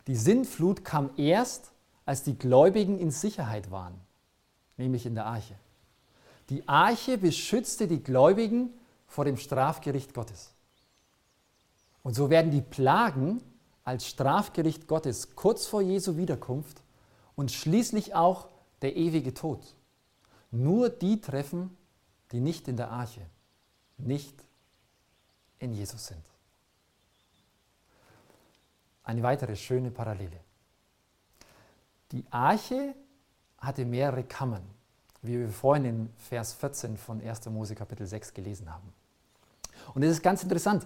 Die 0.08 0.16
Sintflut 0.16 0.84
kam 0.84 1.12
erst, 1.18 1.72
als 2.06 2.24
die 2.24 2.38
Gläubigen 2.38 2.98
in 2.98 3.12
Sicherheit 3.12 3.70
waren, 3.70 3.94
nämlich 4.78 5.06
in 5.06 5.14
der 5.14 5.26
Arche. 5.26 5.56
Die 6.50 6.68
Arche 6.68 7.18
beschützte 7.18 7.88
die 7.88 8.02
Gläubigen 8.02 8.72
vor 9.08 9.26
dem 9.26 9.38
Strafgericht 9.38 10.14
Gottes. 10.14 10.54
Und 12.02 12.16
so 12.16 12.30
werden 12.30 12.50
die 12.50 12.62
Plagen 12.62 13.44
als 13.90 14.06
Strafgericht 14.06 14.88
Gottes 14.88 15.36
kurz 15.36 15.66
vor 15.66 15.82
Jesu 15.82 16.16
Wiederkunft 16.16 16.84
und 17.36 17.52
schließlich 17.52 18.14
auch 18.14 18.48
der 18.84 18.96
ewige 18.96 19.34
Tod 19.34 19.60
nur 20.52 20.90
die 20.90 21.20
treffen, 21.20 21.76
die 22.32 22.40
nicht 22.40 22.68
in 22.68 22.78
der 22.78 22.92
Arche, 22.92 23.26
nicht 23.98 24.36
in 25.58 25.74
Jesus 25.74 26.06
sind. 26.06 26.24
Eine 29.04 29.24
weitere 29.24 29.56
schöne 29.56 29.90
Parallele. 29.90 30.40
Die 32.12 32.24
Arche 32.30 32.94
hatte 33.58 33.86
mehrere 33.86 34.24
Kammern, 34.24 34.64
wie 35.24 35.40
wir 35.40 35.50
vorhin 35.50 35.86
in 35.86 36.14
Vers 36.18 36.54
14 36.54 36.96
von 36.96 37.22
1. 37.22 37.48
Mose 37.48 37.74
Kapitel 37.74 38.06
6 38.06 38.36
gelesen 38.36 38.72
haben. 38.72 38.94
Und 39.96 40.04
es 40.04 40.12
ist 40.12 40.22
ganz 40.22 40.44
interessant, 40.44 40.86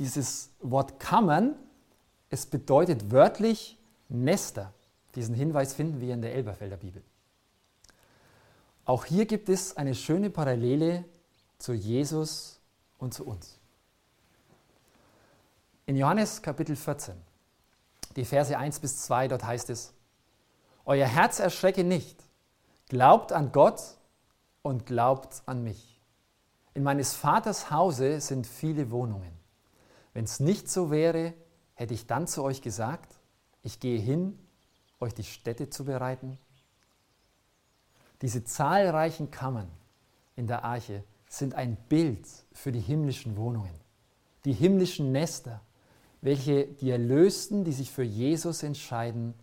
dieses 0.00 0.50
Wort 0.60 0.98
Kammern, 0.98 1.54
es 2.30 2.46
bedeutet 2.46 3.10
wörtlich 3.10 3.78
Nester. 4.08 4.72
Diesen 5.14 5.34
Hinweis 5.34 5.74
finden 5.74 6.00
wir 6.00 6.14
in 6.14 6.22
der 6.22 6.34
Elberfelder 6.34 6.76
Bibel. 6.76 7.02
Auch 8.84 9.04
hier 9.04 9.26
gibt 9.26 9.48
es 9.48 9.76
eine 9.76 9.94
schöne 9.94 10.30
Parallele 10.30 11.04
zu 11.58 11.72
Jesus 11.72 12.60
und 12.98 13.14
zu 13.14 13.26
uns. 13.26 13.58
In 15.86 15.96
Johannes 15.96 16.42
Kapitel 16.42 16.76
14 16.76 17.14
die 18.16 18.24
Verse 18.24 18.56
1 18.56 18.80
bis 18.80 19.02
2, 19.02 19.28
dort 19.28 19.44
heißt 19.44 19.70
es, 19.70 19.92
Euer 20.84 21.06
Herz 21.06 21.38
erschrecke 21.38 21.84
nicht, 21.84 22.16
glaubt 22.88 23.32
an 23.32 23.52
Gott 23.52 23.80
und 24.62 24.86
glaubt 24.86 25.42
an 25.46 25.62
mich. 25.62 26.00
In 26.74 26.82
meines 26.82 27.14
Vaters 27.14 27.70
Hause 27.70 28.20
sind 28.20 28.46
viele 28.46 28.90
Wohnungen. 28.90 29.32
Wenn 30.14 30.24
es 30.24 30.40
nicht 30.40 30.70
so 30.70 30.90
wäre, 30.90 31.34
hätte 31.76 31.94
ich 31.94 32.06
dann 32.06 32.26
zu 32.26 32.42
euch 32.42 32.60
gesagt, 32.60 33.14
ich 33.62 33.78
gehe 33.78 34.00
hin, 34.00 34.36
euch 34.98 35.14
die 35.14 35.24
Städte 35.24 35.70
zu 35.70 35.84
bereiten. 35.84 36.38
Diese 38.22 38.42
zahlreichen 38.44 39.30
Kammern 39.30 39.70
in 40.34 40.46
der 40.46 40.64
Arche 40.64 41.04
sind 41.28 41.54
ein 41.54 41.76
Bild 41.88 42.26
für 42.52 42.72
die 42.72 42.80
himmlischen 42.80 43.36
Wohnungen, 43.36 43.74
die 44.44 44.52
himmlischen 44.52 45.12
Nester, 45.12 45.60
welche 46.22 46.66
die 46.66 46.90
Erlösten, 46.90 47.64
die 47.64 47.72
sich 47.72 47.90
für 47.90 48.02
Jesus 48.02 48.62
entscheiden, 48.62 49.34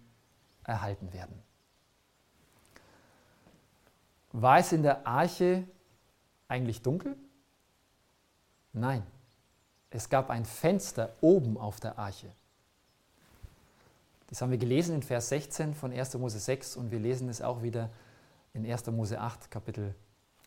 erhalten 0.64 1.14
werden. 1.14 1.42
War 4.32 4.58
es 4.58 4.72
in 4.72 4.82
der 4.82 5.06
Arche 5.06 5.68
eigentlich 6.48 6.82
dunkel? 6.82 7.16
Nein, 8.72 9.04
es 9.94 10.10
gab 10.10 10.30
ein 10.30 10.44
Fenster 10.44 11.14
oben 11.22 11.58
auf 11.58 11.80
der 11.80 12.00
Arche. 12.00 12.32
Das 14.28 14.42
haben 14.42 14.50
wir 14.50 14.58
gelesen 14.58 14.96
in 14.96 15.04
Vers 15.04 15.30
16 15.30 15.76
von 15.76 15.94
1. 15.94 16.16
Mose 16.16 16.40
6 16.40 16.76
und 16.78 16.90
wir 16.90 17.00
lesen 17.00 17.30
es 17.30 17.44
auch 17.44 17.62
wieder 17.62 17.92
in 18.54 18.66
1. 18.66 18.88
Mose 18.88 19.20
8, 19.20 19.52
Kapitel, 19.52 19.94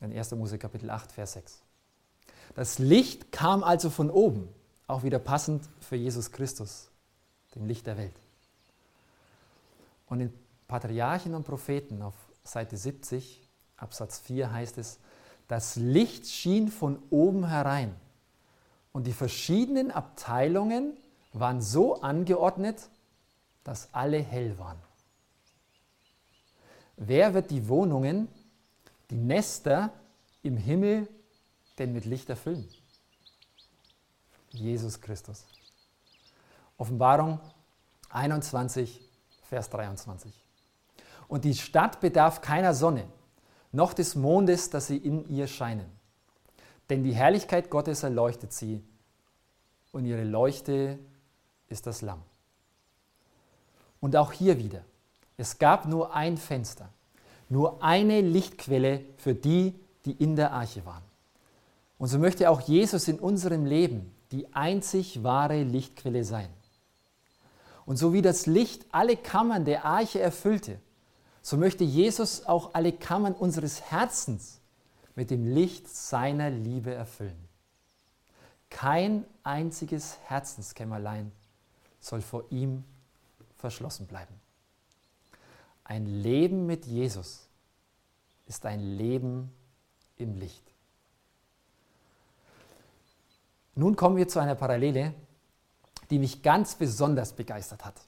in 0.00 0.12
1. 0.12 0.32
Mose 0.32 0.58
Kapitel 0.58 0.90
8, 0.90 1.12
Vers 1.12 1.34
6. 1.34 1.62
Das 2.56 2.80
Licht 2.80 3.30
kam 3.30 3.62
also 3.62 3.88
von 3.88 4.10
oben 4.10 4.48
auch 4.88 5.04
wieder 5.04 5.20
passend 5.20 5.62
für 5.80 5.96
Jesus 5.96 6.32
Christus, 6.32 6.90
dem 7.54 7.66
Licht 7.66 7.86
der 7.86 7.96
Welt. 7.98 8.14
Und 10.06 10.20
in 10.20 10.32
Patriarchen 10.66 11.34
und 11.34 11.44
Propheten 11.44 12.02
auf 12.02 12.14
Seite 12.42 12.76
70, 12.76 13.48
Absatz 13.76 14.18
4 14.18 14.50
heißt 14.50 14.78
es, 14.78 14.98
das 15.46 15.76
Licht 15.76 16.26
schien 16.26 16.68
von 16.68 16.98
oben 17.10 17.46
herein 17.48 17.94
und 18.96 19.06
die 19.06 19.12
verschiedenen 19.12 19.90
Abteilungen 19.90 20.96
waren 21.34 21.60
so 21.60 22.00
angeordnet, 22.00 22.88
dass 23.62 23.92
alle 23.92 24.22
hell 24.22 24.58
waren. 24.58 24.78
Wer 26.96 27.34
wird 27.34 27.50
die 27.50 27.68
Wohnungen, 27.68 28.26
die 29.10 29.18
Nester 29.18 29.92
im 30.42 30.56
Himmel 30.56 31.08
denn 31.78 31.92
mit 31.92 32.06
Licht 32.06 32.30
erfüllen? 32.30 32.66
Jesus 34.48 34.98
Christus. 34.98 35.44
Offenbarung 36.78 37.38
21, 38.08 39.02
Vers 39.42 39.68
23. 39.68 40.32
Und 41.28 41.44
die 41.44 41.54
Stadt 41.54 42.00
bedarf 42.00 42.40
keiner 42.40 42.72
Sonne, 42.72 43.04
noch 43.72 43.92
des 43.92 44.14
Mondes, 44.14 44.70
dass 44.70 44.86
sie 44.86 44.96
in 44.96 45.28
ihr 45.28 45.48
scheinen. 45.48 45.95
Denn 46.88 47.02
die 47.02 47.14
Herrlichkeit 47.14 47.70
Gottes 47.70 48.02
erleuchtet 48.02 48.52
sie 48.52 48.82
und 49.92 50.04
ihre 50.04 50.24
Leuchte 50.24 50.98
ist 51.68 51.86
das 51.86 52.02
Lamm. 52.02 52.22
Und 54.00 54.14
auch 54.16 54.32
hier 54.32 54.58
wieder, 54.58 54.84
es 55.36 55.58
gab 55.58 55.86
nur 55.86 56.14
ein 56.14 56.36
Fenster. 56.36 56.90
nur 57.48 57.82
eine 57.82 58.22
Lichtquelle 58.22 59.04
für 59.18 59.34
die, 59.34 59.74
die 60.04 60.12
in 60.12 60.36
der 60.36 60.52
Arche 60.52 60.84
waren. 60.84 61.02
Und 61.98 62.08
so 62.08 62.18
möchte 62.18 62.50
auch 62.50 62.60
Jesus 62.60 63.08
in 63.08 63.18
unserem 63.18 63.64
Leben 63.64 64.12
die 64.32 64.52
einzig 64.52 65.22
wahre 65.22 65.62
Lichtquelle 65.62 66.24
sein. 66.24 66.48
Und 67.84 67.96
so 67.96 68.12
wie 68.12 68.22
das 68.22 68.46
Licht 68.46 68.84
alle 68.90 69.16
Kammern 69.16 69.64
der 69.64 69.84
Arche 69.84 70.20
erfüllte, 70.20 70.80
so 71.40 71.56
möchte 71.56 71.84
Jesus 71.84 72.44
auch 72.46 72.74
alle 72.74 72.92
Kammern 72.92 73.32
unseres 73.32 73.80
Herzens 73.80 74.60
mit 75.16 75.30
dem 75.30 75.46
Licht 75.52 75.88
seiner 75.88 76.50
Liebe 76.50 76.94
erfüllen. 76.94 77.48
Kein 78.70 79.24
einziges 79.42 80.18
Herzenskämmerlein 80.26 81.32
soll 81.98 82.20
vor 82.20 82.44
ihm 82.50 82.84
verschlossen 83.56 84.06
bleiben. 84.06 84.34
Ein 85.82 86.06
Leben 86.06 86.66
mit 86.66 86.84
Jesus 86.84 87.48
ist 88.46 88.66
ein 88.66 88.80
Leben 88.80 89.50
im 90.18 90.36
Licht. 90.36 90.62
Nun 93.74 93.96
kommen 93.96 94.16
wir 94.16 94.28
zu 94.28 94.38
einer 94.38 94.54
Parallele, 94.54 95.14
die 96.10 96.18
mich 96.18 96.42
ganz 96.42 96.74
besonders 96.74 97.32
begeistert 97.32 97.84
hat. 97.84 98.00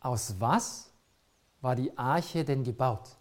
Aus 0.00 0.36
was 0.38 0.90
war 1.60 1.76
die 1.76 1.96
Arche 1.96 2.44
denn 2.44 2.64
gebaut? 2.64 3.16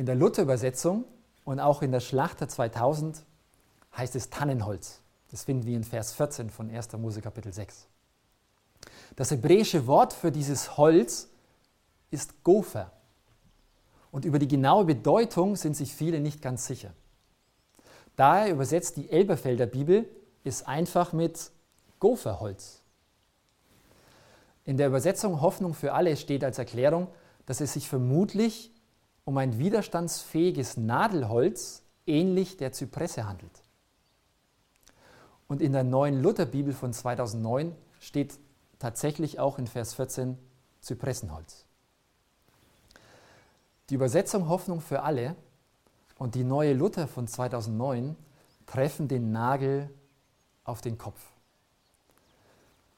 In 0.00 0.06
der 0.06 0.14
Luther-Übersetzung 0.14 1.04
und 1.44 1.60
auch 1.60 1.82
in 1.82 1.92
der 1.92 2.00
Schlachter 2.00 2.48
2000 2.48 3.22
heißt 3.94 4.16
es 4.16 4.30
Tannenholz. 4.30 5.02
Das 5.30 5.44
finden 5.44 5.66
wir 5.66 5.76
in 5.76 5.84
Vers 5.84 6.14
14 6.14 6.48
von 6.48 6.70
1. 6.70 6.94
Mose 6.94 7.20
Kapitel 7.20 7.52
6. 7.52 7.86
Das 9.14 9.30
hebräische 9.30 9.86
Wort 9.86 10.14
für 10.14 10.32
dieses 10.32 10.78
Holz 10.78 11.28
ist 12.10 12.42
Gopher. 12.44 12.92
Und 14.10 14.24
über 14.24 14.38
die 14.38 14.48
genaue 14.48 14.86
Bedeutung 14.86 15.54
sind 15.54 15.76
sich 15.76 15.94
viele 15.94 16.20
nicht 16.20 16.40
ganz 16.40 16.64
sicher. 16.64 16.94
Daher 18.16 18.52
übersetzt 18.54 18.96
die 18.96 19.10
Elberfelder 19.10 19.66
Bibel 19.66 20.08
es 20.44 20.62
einfach 20.62 21.12
mit 21.12 21.50
Gopherholz. 21.98 22.80
In 24.64 24.78
der 24.78 24.86
Übersetzung 24.86 25.42
Hoffnung 25.42 25.74
für 25.74 25.92
alle 25.92 26.16
steht 26.16 26.42
als 26.42 26.56
Erklärung, 26.56 27.08
dass 27.44 27.60
es 27.60 27.74
sich 27.74 27.86
vermutlich 27.86 28.72
um 29.30 29.38
ein 29.38 29.60
widerstandsfähiges 29.60 30.76
Nadelholz 30.76 31.84
ähnlich 32.04 32.56
der 32.56 32.72
Zypresse 32.72 33.28
handelt. 33.28 33.62
Und 35.46 35.62
in 35.62 35.72
der 35.72 35.84
neuen 35.84 36.20
Lutherbibel 36.20 36.72
von 36.72 36.92
2009 36.92 37.72
steht 38.00 38.40
tatsächlich 38.80 39.38
auch 39.38 39.60
in 39.60 39.68
Vers 39.68 39.94
14 39.94 40.36
Zypressenholz. 40.80 41.64
Die 43.88 43.94
Übersetzung 43.94 44.48
Hoffnung 44.48 44.80
für 44.80 45.04
alle 45.04 45.36
und 46.18 46.34
die 46.34 46.42
neue 46.42 46.72
Luther 46.72 47.06
von 47.06 47.28
2009 47.28 48.16
treffen 48.66 49.06
den 49.06 49.30
Nagel 49.30 49.90
auf 50.64 50.80
den 50.80 50.98
Kopf. 50.98 51.20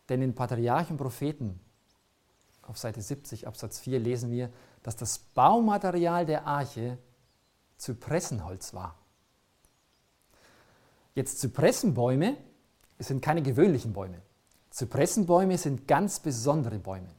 Denn 0.09 0.23
in 0.23 0.35
Patriarchen 0.35 0.97
Propheten 0.97 1.61
auf 2.63 2.79
Seite 2.79 3.03
70 3.03 3.47
Absatz 3.47 3.81
4 3.81 3.99
lesen 3.99 4.31
wir, 4.31 4.49
dass 4.83 4.97
das 4.97 5.19
Baumaterial 5.19 6.27
der 6.27 6.47
Arche 6.47 6.99
Zypressenholz 7.77 8.75
war. 8.75 8.97
Jetzt 11.15 11.41
Zypressenbäume 11.41 12.37
sind 12.99 13.23
keine 13.23 13.43
gewöhnlichen 13.43 13.93
Bäume. 13.93 14.23
Zypressenbäume 14.71 15.59
sind 15.59 15.87
ganz 15.87 16.21
besondere 16.21 16.79
Bäume. 16.79 17.11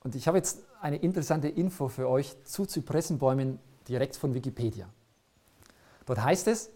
Und 0.00 0.14
ich 0.14 0.28
habe 0.28 0.38
jetzt 0.38 0.60
eine 0.80 0.96
interessante 0.96 1.48
Info 1.48 1.88
für 1.88 2.08
euch 2.08 2.36
zu 2.44 2.66
Zypressenbäumen 2.66 3.58
direkt 3.88 4.16
von 4.16 4.34
Wikipedia. 4.34 4.88
Dort 6.06 6.22
heißt 6.22 6.48
es, 6.48 6.70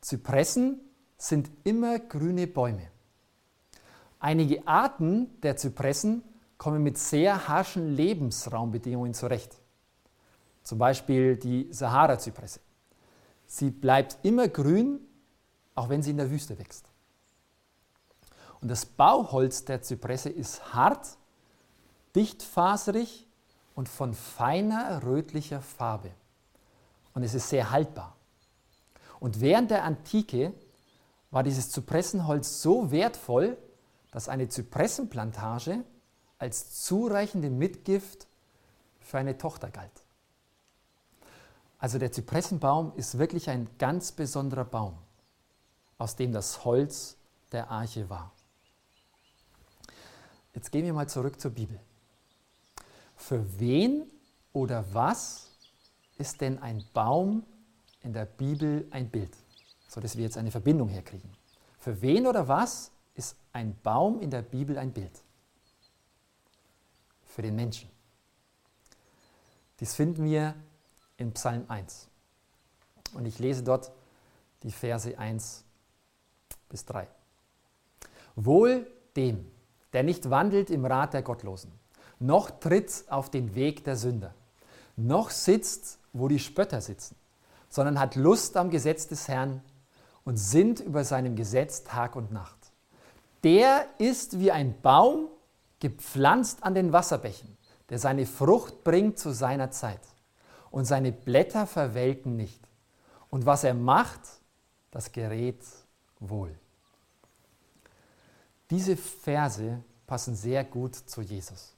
Zypressen 0.00 0.80
sind 1.18 1.50
immer 1.64 1.98
grüne 1.98 2.46
Bäume. 2.46 2.88
Einige 4.18 4.66
Arten 4.66 5.40
der 5.42 5.56
Zypressen 5.56 6.22
kommen 6.60 6.82
mit 6.82 6.98
sehr 6.98 7.48
harschen 7.48 7.96
Lebensraumbedingungen 7.96 9.14
zurecht. 9.14 9.56
Zum 10.62 10.76
Beispiel 10.76 11.38
die 11.38 11.72
Sahara-Zypresse. 11.72 12.60
Sie 13.46 13.70
bleibt 13.70 14.18
immer 14.24 14.46
grün, 14.46 15.00
auch 15.74 15.88
wenn 15.88 16.02
sie 16.02 16.10
in 16.10 16.18
der 16.18 16.30
Wüste 16.30 16.58
wächst. 16.58 16.84
Und 18.60 18.68
das 18.68 18.84
Bauholz 18.84 19.64
der 19.64 19.80
Zypresse 19.80 20.28
ist 20.28 20.74
hart, 20.74 21.16
dichtfaserig 22.14 23.26
und 23.74 23.88
von 23.88 24.12
feiner 24.12 25.02
rötlicher 25.02 25.62
Farbe 25.62 26.10
und 27.14 27.22
es 27.22 27.32
ist 27.32 27.48
sehr 27.48 27.70
haltbar. 27.70 28.14
Und 29.18 29.40
während 29.40 29.70
der 29.70 29.84
Antike 29.84 30.52
war 31.30 31.42
dieses 31.42 31.70
Zypressenholz 31.70 32.60
so 32.60 32.90
wertvoll, 32.90 33.56
dass 34.10 34.28
eine 34.28 34.50
Zypressenplantage 34.50 35.84
als 36.40 36.82
zureichende 36.84 37.50
Mitgift 37.50 38.26
für 38.98 39.18
eine 39.18 39.38
Tochter 39.38 39.70
galt. 39.70 39.92
Also 41.78 41.98
der 41.98 42.12
Zypressenbaum 42.12 42.92
ist 42.96 43.18
wirklich 43.18 43.48
ein 43.48 43.68
ganz 43.78 44.10
besonderer 44.12 44.64
Baum, 44.64 44.94
aus 45.98 46.16
dem 46.16 46.32
das 46.32 46.64
Holz 46.64 47.16
der 47.52 47.70
Arche 47.70 48.08
war. 48.10 48.32
Jetzt 50.54 50.72
gehen 50.72 50.84
wir 50.84 50.92
mal 50.92 51.08
zurück 51.08 51.40
zur 51.40 51.52
Bibel. 51.52 51.78
Für 53.16 53.44
wen 53.58 54.10
oder 54.52 54.84
was 54.92 55.50
ist 56.16 56.40
denn 56.40 56.58
ein 56.58 56.84
Baum 56.92 57.44
in 58.02 58.12
der 58.12 58.24
Bibel 58.24 58.86
ein 58.90 59.08
Bild? 59.10 59.36
So 59.88 60.00
dass 60.00 60.16
wir 60.16 60.24
jetzt 60.24 60.38
eine 60.38 60.50
Verbindung 60.50 60.88
herkriegen. 60.88 61.30
Für 61.78 62.00
wen 62.00 62.26
oder 62.26 62.48
was 62.48 62.90
ist 63.14 63.36
ein 63.52 63.76
Baum 63.82 64.20
in 64.20 64.30
der 64.30 64.42
Bibel 64.42 64.78
ein 64.78 64.92
Bild? 64.92 65.22
Für 67.34 67.42
den 67.42 67.56
Menschen. 67.56 67.88
Dies 69.78 69.94
finden 69.94 70.24
wir 70.24 70.54
in 71.16 71.32
Psalm 71.32 71.64
1. 71.68 72.08
Und 73.14 73.24
ich 73.24 73.38
lese 73.38 73.62
dort 73.62 73.90
die 74.62 74.72
Verse 74.72 75.16
1 75.16 75.64
bis 76.68 76.84
3. 76.84 77.08
Wohl 78.36 78.86
dem, 79.16 79.50
der 79.92 80.02
nicht 80.02 80.30
wandelt 80.30 80.70
im 80.70 80.84
Rat 80.84 81.14
der 81.14 81.22
Gottlosen, 81.22 81.72
noch 82.18 82.50
tritt 82.50 83.04
auf 83.08 83.30
den 83.30 83.54
Weg 83.54 83.84
der 83.84 83.96
Sünder, 83.96 84.34
noch 84.96 85.30
sitzt 85.30 85.98
wo 86.12 86.28
die 86.28 86.38
Spötter 86.38 86.80
sitzen, 86.80 87.16
sondern 87.68 87.98
hat 87.98 88.16
Lust 88.16 88.56
am 88.56 88.70
Gesetz 88.70 89.06
des 89.06 89.28
Herrn 89.28 89.62
und 90.24 90.36
sinnt 90.36 90.80
über 90.80 91.04
seinem 91.04 91.36
Gesetz 91.36 91.84
Tag 91.84 92.16
und 92.16 92.32
Nacht. 92.32 92.58
Der 93.44 93.86
ist 93.98 94.38
wie 94.38 94.50
ein 94.50 94.80
Baum 94.82 95.28
gepflanzt 95.80 96.62
an 96.62 96.74
den 96.74 96.92
Wasserbächen, 96.92 97.56
der 97.88 97.98
seine 97.98 98.26
Frucht 98.26 98.84
bringt 98.84 99.18
zu 99.18 99.32
seiner 99.32 99.70
Zeit. 99.70 100.00
Und 100.70 100.84
seine 100.84 101.10
Blätter 101.10 101.66
verwelken 101.66 102.36
nicht. 102.36 102.60
Und 103.28 103.44
was 103.46 103.64
er 103.64 103.74
macht, 103.74 104.20
das 104.92 105.10
gerät 105.10 105.60
wohl. 106.20 106.56
Diese 108.70 108.96
Verse 108.96 109.82
passen 110.06 110.36
sehr 110.36 110.62
gut 110.64 110.94
zu 110.94 111.22
Jesus. 111.22 111.74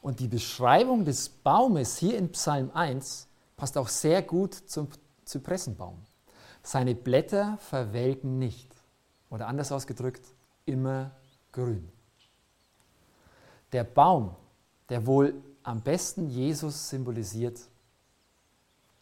Und 0.00 0.20
die 0.20 0.28
Beschreibung 0.28 1.04
des 1.04 1.28
Baumes 1.28 1.98
hier 1.98 2.16
in 2.16 2.32
Psalm 2.32 2.70
1 2.72 3.26
passt 3.56 3.76
auch 3.76 3.88
sehr 3.88 4.22
gut 4.22 4.54
zum 4.54 4.88
Zypressenbaum. 5.24 5.98
Seine 6.62 6.94
Blätter 6.94 7.58
verwelken 7.58 8.38
nicht. 8.38 8.70
Oder 9.30 9.48
anders 9.48 9.72
ausgedrückt, 9.72 10.24
immer 10.64 11.10
grün. 11.52 11.90
Der 13.72 13.84
Baum, 13.84 14.34
der 14.88 15.06
wohl 15.06 15.34
am 15.62 15.80
besten 15.82 16.30
Jesus 16.30 16.88
symbolisiert, 16.88 17.60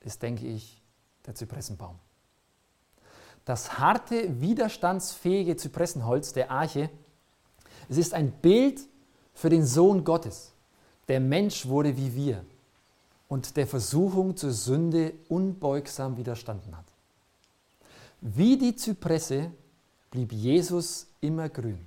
ist, 0.01 0.23
denke 0.23 0.47
ich, 0.47 0.83
der 1.25 1.35
Zypressenbaum. 1.35 1.99
Das 3.45 3.79
harte, 3.79 4.41
widerstandsfähige 4.41 5.57
Zypressenholz 5.57 6.33
der 6.33 6.51
Arche, 6.51 6.91
es 7.89 7.97
ist 7.97 8.15
ein 8.15 8.33
Bild 8.33 8.81
für 9.35 9.51
den 9.51 9.65
Sohn 9.65 10.03
Gottes. 10.03 10.53
Der 11.09 11.21
Mensch 11.21 11.67
wurde 11.67 11.97
wie 11.97 12.15
wir 12.15 12.45
und 13.29 13.57
der 13.57 13.67
Versuchung 13.67 14.37
zur 14.37 14.53
Sünde 14.53 15.15
unbeugsam 15.29 16.17
widerstanden 16.17 16.77
hat. 16.77 16.87
Wie 18.21 18.57
die 18.57 18.75
Zypresse 18.75 19.53
blieb 20.11 20.33
Jesus 20.33 21.07
immer 21.21 21.49
grün. 21.49 21.87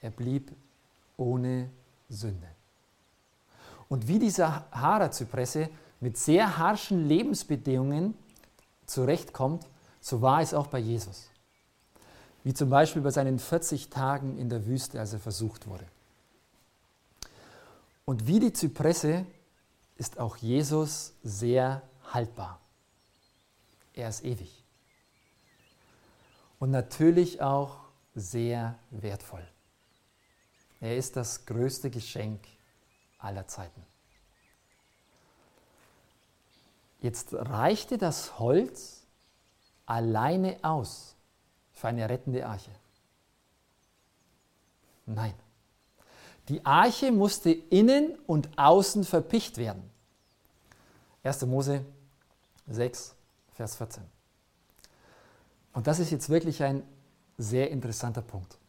Er 0.00 0.10
blieb 0.10 0.52
ohne 1.16 1.68
Sünde. 2.10 2.48
Und 3.88 4.06
wie 4.06 4.18
die 4.18 4.30
Sahara-Zypresse 4.30 5.70
mit 6.00 6.18
sehr 6.18 6.58
harschen 6.58 7.08
Lebensbedingungen 7.08 8.14
zurechtkommt, 8.86 9.66
so 10.00 10.20
war 10.20 10.42
es 10.42 10.52
auch 10.52 10.66
bei 10.66 10.78
Jesus. 10.78 11.30
Wie 12.44 12.54
zum 12.54 12.70
Beispiel 12.70 13.02
bei 13.02 13.10
seinen 13.10 13.38
40 13.38 13.90
Tagen 13.90 14.38
in 14.38 14.48
der 14.48 14.66
Wüste, 14.66 14.98
als 14.98 15.12
er 15.12 15.18
versucht 15.18 15.66
wurde. 15.66 15.86
Und 18.04 18.26
wie 18.26 18.40
die 18.40 18.52
Zypresse 18.52 19.26
ist 19.96 20.18
auch 20.18 20.36
Jesus 20.36 21.12
sehr 21.22 21.82
haltbar. 22.12 22.60
Er 23.94 24.08
ist 24.08 24.24
ewig. 24.24 24.64
Und 26.58 26.70
natürlich 26.70 27.42
auch 27.42 27.78
sehr 28.14 28.78
wertvoll. 28.90 29.46
Er 30.80 30.96
ist 30.96 31.16
das 31.16 31.44
größte 31.44 31.90
Geschenk 31.90 32.40
aller 33.18 33.46
Zeiten. 33.46 33.84
Jetzt 37.00 37.32
reichte 37.32 37.98
das 37.98 38.38
Holz 38.38 39.06
alleine 39.86 40.58
aus 40.62 41.14
für 41.72 41.88
eine 41.88 42.08
rettende 42.08 42.46
Arche. 42.46 42.70
Nein. 45.06 45.34
Die 46.48 46.64
Arche 46.64 47.12
musste 47.12 47.50
innen 47.50 48.18
und 48.26 48.58
außen 48.58 49.04
verpicht 49.04 49.56
werden. 49.56 49.90
1. 51.22 51.42
Mose 51.46 51.84
6, 52.68 53.14
Vers 53.54 53.76
14. 53.76 54.02
Und 55.72 55.86
das 55.86 55.98
ist 55.98 56.10
jetzt 56.10 56.28
wirklich 56.28 56.62
ein 56.62 56.82
sehr 57.38 57.70
interessanter 57.70 58.22
Punkt. 58.22 58.59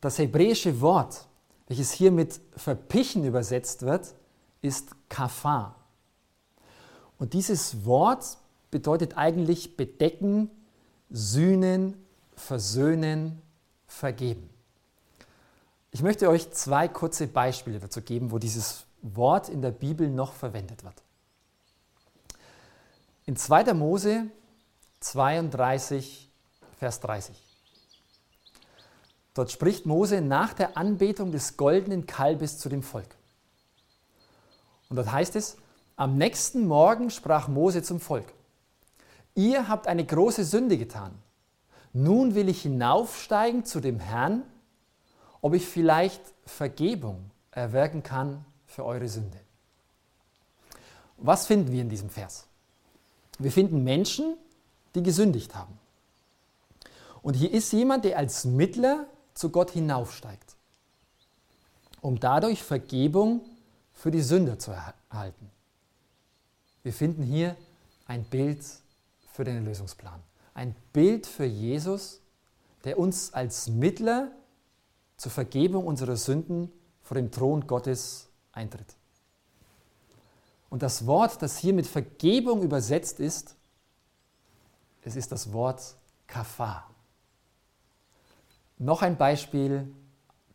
Das 0.00 0.18
hebräische 0.18 0.80
Wort, 0.80 1.26
welches 1.68 1.92
hier 1.92 2.12
mit 2.12 2.40
verpichen 2.56 3.24
übersetzt 3.24 3.82
wird, 3.82 4.14
ist 4.62 4.90
kafar. 5.08 5.76
Und 7.18 7.32
dieses 7.32 7.84
Wort 7.84 8.38
bedeutet 8.70 9.16
eigentlich 9.16 9.76
bedecken, 9.76 10.50
sühnen, 11.10 11.96
versöhnen, 12.34 13.40
vergeben. 13.86 14.50
Ich 15.90 16.02
möchte 16.02 16.28
euch 16.28 16.50
zwei 16.50 16.88
kurze 16.88 17.26
Beispiele 17.26 17.78
dazu 17.80 18.02
geben, 18.02 18.30
wo 18.30 18.38
dieses 18.38 18.84
Wort 19.00 19.48
in 19.48 19.62
der 19.62 19.70
Bibel 19.70 20.10
noch 20.10 20.34
verwendet 20.34 20.84
wird. 20.84 21.02
In 23.24 23.36
2. 23.36 23.72
Mose 23.74 24.26
32, 25.00 26.30
Vers 26.78 27.00
30. 27.00 27.45
Dort 29.36 29.52
spricht 29.52 29.84
Mose 29.84 30.22
nach 30.22 30.54
der 30.54 30.78
Anbetung 30.78 31.30
des 31.30 31.58
goldenen 31.58 32.06
Kalbes 32.06 32.56
zu 32.56 32.70
dem 32.70 32.82
Volk. 32.82 33.14
Und 34.88 34.96
dort 34.96 35.12
heißt 35.12 35.36
es, 35.36 35.58
am 35.94 36.16
nächsten 36.16 36.66
Morgen 36.66 37.10
sprach 37.10 37.46
Mose 37.46 37.82
zum 37.82 38.00
Volk, 38.00 38.32
ihr 39.34 39.68
habt 39.68 39.88
eine 39.88 40.06
große 40.06 40.42
Sünde 40.42 40.78
getan. 40.78 41.12
Nun 41.92 42.34
will 42.34 42.48
ich 42.48 42.62
hinaufsteigen 42.62 43.66
zu 43.66 43.80
dem 43.80 44.00
Herrn, 44.00 44.42
ob 45.42 45.52
ich 45.52 45.68
vielleicht 45.68 46.22
Vergebung 46.46 47.30
erwirken 47.50 48.02
kann 48.02 48.42
für 48.64 48.86
eure 48.86 49.08
Sünde. 49.08 49.38
Was 51.18 51.46
finden 51.46 51.72
wir 51.72 51.82
in 51.82 51.90
diesem 51.90 52.08
Vers? 52.08 52.46
Wir 53.38 53.52
finden 53.52 53.84
Menschen, 53.84 54.38
die 54.94 55.02
gesündigt 55.02 55.54
haben. 55.54 55.78
Und 57.20 57.34
hier 57.34 57.52
ist 57.52 57.70
jemand, 57.74 58.06
der 58.06 58.16
als 58.16 58.46
Mittler 58.46 59.06
zu 59.36 59.50
Gott 59.50 59.70
hinaufsteigt, 59.70 60.56
um 62.00 62.18
dadurch 62.18 62.62
Vergebung 62.62 63.42
für 63.92 64.10
die 64.10 64.22
Sünder 64.22 64.58
zu 64.58 64.72
erhalten. 64.72 65.50
Wir 66.82 66.92
finden 66.92 67.22
hier 67.22 67.56
ein 68.06 68.24
Bild 68.24 68.64
für 69.32 69.44
den 69.44 69.56
Erlösungsplan. 69.56 70.20
Ein 70.54 70.74
Bild 70.92 71.26
für 71.26 71.44
Jesus, 71.44 72.20
der 72.84 72.98
uns 72.98 73.34
als 73.34 73.68
Mittler 73.68 74.32
zur 75.16 75.30
Vergebung 75.30 75.86
unserer 75.86 76.16
Sünden 76.16 76.72
vor 77.02 77.16
dem 77.16 77.30
Thron 77.30 77.66
Gottes 77.66 78.28
eintritt. 78.52 78.96
Und 80.70 80.82
das 80.82 81.06
Wort, 81.06 81.42
das 81.42 81.58
hier 81.58 81.74
mit 81.74 81.86
Vergebung 81.86 82.62
übersetzt 82.62 83.20
ist, 83.20 83.54
es 85.02 85.14
ist 85.14 85.30
das 85.30 85.52
Wort 85.52 85.96
Kafar. 86.26 86.90
Noch 88.78 89.02
ein 89.02 89.16
Beispiel, 89.16 89.90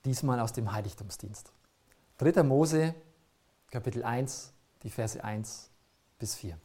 diesmal 0.05 0.39
aus 0.39 0.53
dem 0.53 0.71
Heiligtumsdienst. 0.71 1.51
3. 2.19 2.43
Mose, 2.43 2.93
Kapitel 3.71 4.03
1, 4.03 4.53
die 4.83 4.91
Verse 4.91 5.23
1 5.23 5.71
bis 6.19 6.35
4. 6.35 6.57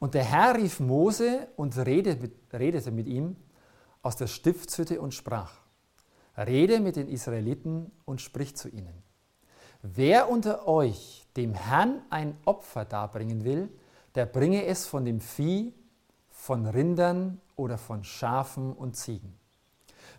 Und 0.00 0.14
der 0.14 0.24
Herr 0.24 0.56
rief 0.56 0.80
Mose 0.80 1.48
und 1.56 1.76
redete 1.76 2.90
mit 2.90 3.06
ihm 3.06 3.36
aus 4.02 4.16
der 4.16 4.26
Stiftshütte 4.26 5.00
und 5.00 5.14
sprach, 5.14 5.52
Rede 6.36 6.80
mit 6.80 6.96
den 6.96 7.08
Israeliten 7.08 7.90
und 8.04 8.20
sprich 8.20 8.56
zu 8.56 8.68
ihnen. 8.68 9.02
Wer 9.82 10.28
unter 10.28 10.66
euch 10.66 11.26
dem 11.36 11.54
Herrn 11.54 12.02
ein 12.10 12.36
Opfer 12.44 12.84
darbringen 12.84 13.44
will, 13.44 13.68
der 14.14 14.26
bringe 14.26 14.64
es 14.64 14.86
von 14.86 15.04
dem 15.04 15.20
Vieh, 15.20 15.72
von 16.30 16.66
Rindern 16.66 17.40
oder 17.54 17.78
von 17.78 18.02
Schafen 18.02 18.72
und 18.72 18.96
Ziegen. 18.96 19.37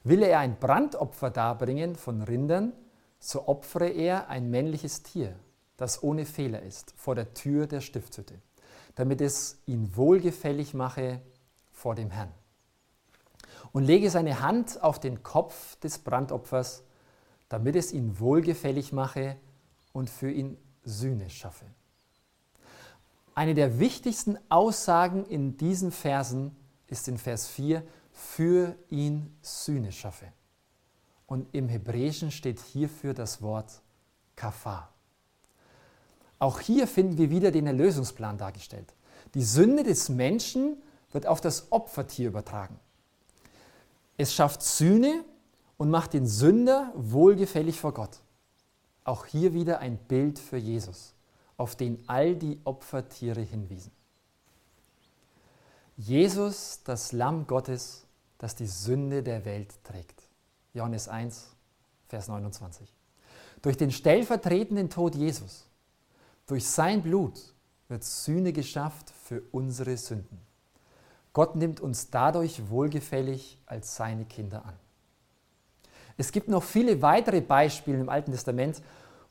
Will 0.03 0.23
er 0.23 0.39
ein 0.39 0.59
Brandopfer 0.59 1.29
darbringen 1.29 1.95
von 1.95 2.21
Rindern, 2.21 2.73
so 3.19 3.47
opfere 3.47 3.89
er 3.89 4.29
ein 4.29 4.49
männliches 4.49 5.03
Tier, 5.03 5.35
das 5.77 6.01
ohne 6.03 6.25
Fehler 6.25 6.61
ist, 6.61 6.93
vor 6.95 7.15
der 7.15 7.33
Tür 7.33 7.67
der 7.67 7.81
Stiftshütte, 7.81 8.35
damit 8.95 9.21
es 9.21 9.59
ihn 9.65 9.95
wohlgefällig 9.95 10.73
mache 10.73 11.21
vor 11.71 11.95
dem 11.95 12.11
Herrn. 12.11 12.31
Und 13.71 13.83
lege 13.83 14.09
seine 14.09 14.41
Hand 14.41 14.81
auf 14.81 14.99
den 14.99 15.21
Kopf 15.21 15.75
des 15.77 15.99
Brandopfers, 15.99 16.83
damit 17.49 17.75
es 17.75 17.91
ihn 17.91 18.19
wohlgefällig 18.19 18.93
mache 18.93 19.35
und 19.91 20.09
für 20.09 20.31
ihn 20.31 20.57
Sühne 20.83 21.29
schaffe. 21.29 21.65
Eine 23.35 23.53
der 23.53 23.79
wichtigsten 23.79 24.37
Aussagen 24.49 25.25
in 25.25 25.57
diesen 25.57 25.91
Versen 25.91 26.55
ist 26.87 27.07
in 27.07 27.17
Vers 27.17 27.47
4, 27.47 27.83
für 28.19 28.75
ihn 28.89 29.33
Sühne 29.41 29.91
schaffe. 29.91 30.25
Und 31.25 31.47
im 31.53 31.69
Hebräischen 31.69 32.31
steht 32.31 32.59
hierfür 32.59 33.13
das 33.13 33.41
Wort 33.41 33.81
Kafar. 34.35 34.93
Auch 36.37 36.59
hier 36.59 36.87
finden 36.87 37.17
wir 37.17 37.29
wieder 37.29 37.51
den 37.51 37.67
Erlösungsplan 37.67 38.37
dargestellt. 38.37 38.93
Die 39.33 39.43
Sünde 39.43 39.83
des 39.83 40.09
Menschen 40.09 40.77
wird 41.11 41.27
auf 41.27 41.39
das 41.39 41.71
Opfertier 41.71 42.27
übertragen. 42.27 42.79
Es 44.17 44.33
schafft 44.33 44.63
Sühne 44.63 45.23
und 45.77 45.89
macht 45.89 46.13
den 46.13 46.27
Sünder 46.27 46.91
wohlgefällig 46.95 47.79
vor 47.79 47.93
Gott. 47.93 48.19
Auch 49.05 49.25
hier 49.25 49.53
wieder 49.53 49.79
ein 49.79 49.97
Bild 49.97 50.39
für 50.39 50.57
Jesus, 50.57 51.13
auf 51.57 51.75
den 51.75 52.03
all 52.07 52.35
die 52.35 52.59
Opfertiere 52.63 53.41
hinwiesen. 53.41 53.91
Jesus, 55.95 56.81
das 56.83 57.11
Lamm 57.11 57.47
Gottes, 57.47 58.05
das 58.39 58.55
die 58.55 58.67
Sünde 58.67 59.21
der 59.21 59.45
Welt 59.45 59.83
trägt. 59.83 60.23
Johannes 60.73 61.07
1, 61.07 61.55
Vers 62.07 62.27
29. 62.27 62.91
Durch 63.61 63.77
den 63.77 63.91
stellvertretenden 63.91 64.89
Tod 64.89 65.13
Jesus 65.15 65.69
durch 66.49 66.65
sein 66.65 67.03
Blut 67.03 67.39
wird 67.89 68.03
Sühne 68.03 68.53
geschafft 68.53 69.13
für 69.23 69.43
unsere 69.51 69.95
Sünden. 69.97 70.39
Gott 71.31 71.55
nimmt 71.55 71.79
uns 71.79 72.09
dadurch 72.09 72.71
wohlgefällig 72.71 73.59
als 73.67 73.95
seine 73.95 74.25
Kinder 74.25 74.65
an. 74.65 74.73
Es 76.17 76.31
gibt 76.31 76.47
noch 76.47 76.63
viele 76.63 77.03
weitere 77.03 77.41
Beispiele 77.41 77.99
im 77.99 78.09
Alten 78.09 78.31
Testament, 78.31 78.81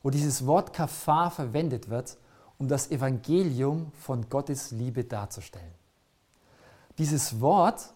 wo 0.01 0.09
dieses 0.09 0.45
Wort 0.45 0.71
Kafar 0.71 1.29
verwendet 1.29 1.89
wird, 1.89 2.15
um 2.57 2.69
das 2.69 2.89
Evangelium 2.89 3.91
von 3.99 4.29
Gottes 4.29 4.71
Liebe 4.71 5.03
darzustellen. 5.03 5.73
Dieses 6.97 7.41
Wort 7.41 7.93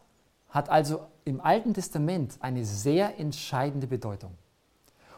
hat 0.54 0.70
also 0.70 1.08
im 1.26 1.42
Alten 1.42 1.74
Testament 1.74 2.38
eine 2.40 2.64
sehr 2.64 3.20
entscheidende 3.20 3.88
Bedeutung. 3.88 4.36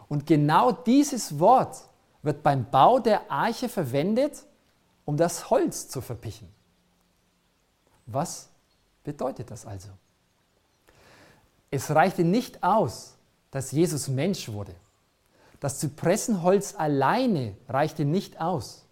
Und 0.08 0.26
genau 0.26 0.72
dieses 0.72 1.40
Wort 1.40 1.84
wird 2.22 2.42
beim 2.42 2.70
Bau 2.72 3.00
der 3.00 3.30
Arche 3.30 3.68
verwendet, 3.68 4.46
um 5.04 5.18
das 5.18 5.50
Holz 5.50 5.90
zu 5.90 6.00
verpichen. 6.00 6.48
Was 8.06 8.48
bedeutet 9.04 9.52
das 9.52 9.66
also? 9.66 9.90
Es 11.70 11.92
reichte 11.92 12.24
nicht 12.24 12.64
aus, 12.64 13.18
dass 13.52 13.72
Jesus 13.72 14.08
Mensch 14.08 14.48
wurde. 14.48 14.74
Das 15.60 15.80
Zypressenholz 15.80 16.76
alleine 16.78 17.58
reichte 17.68 18.06
nicht 18.06 18.40
aus. 18.40 18.86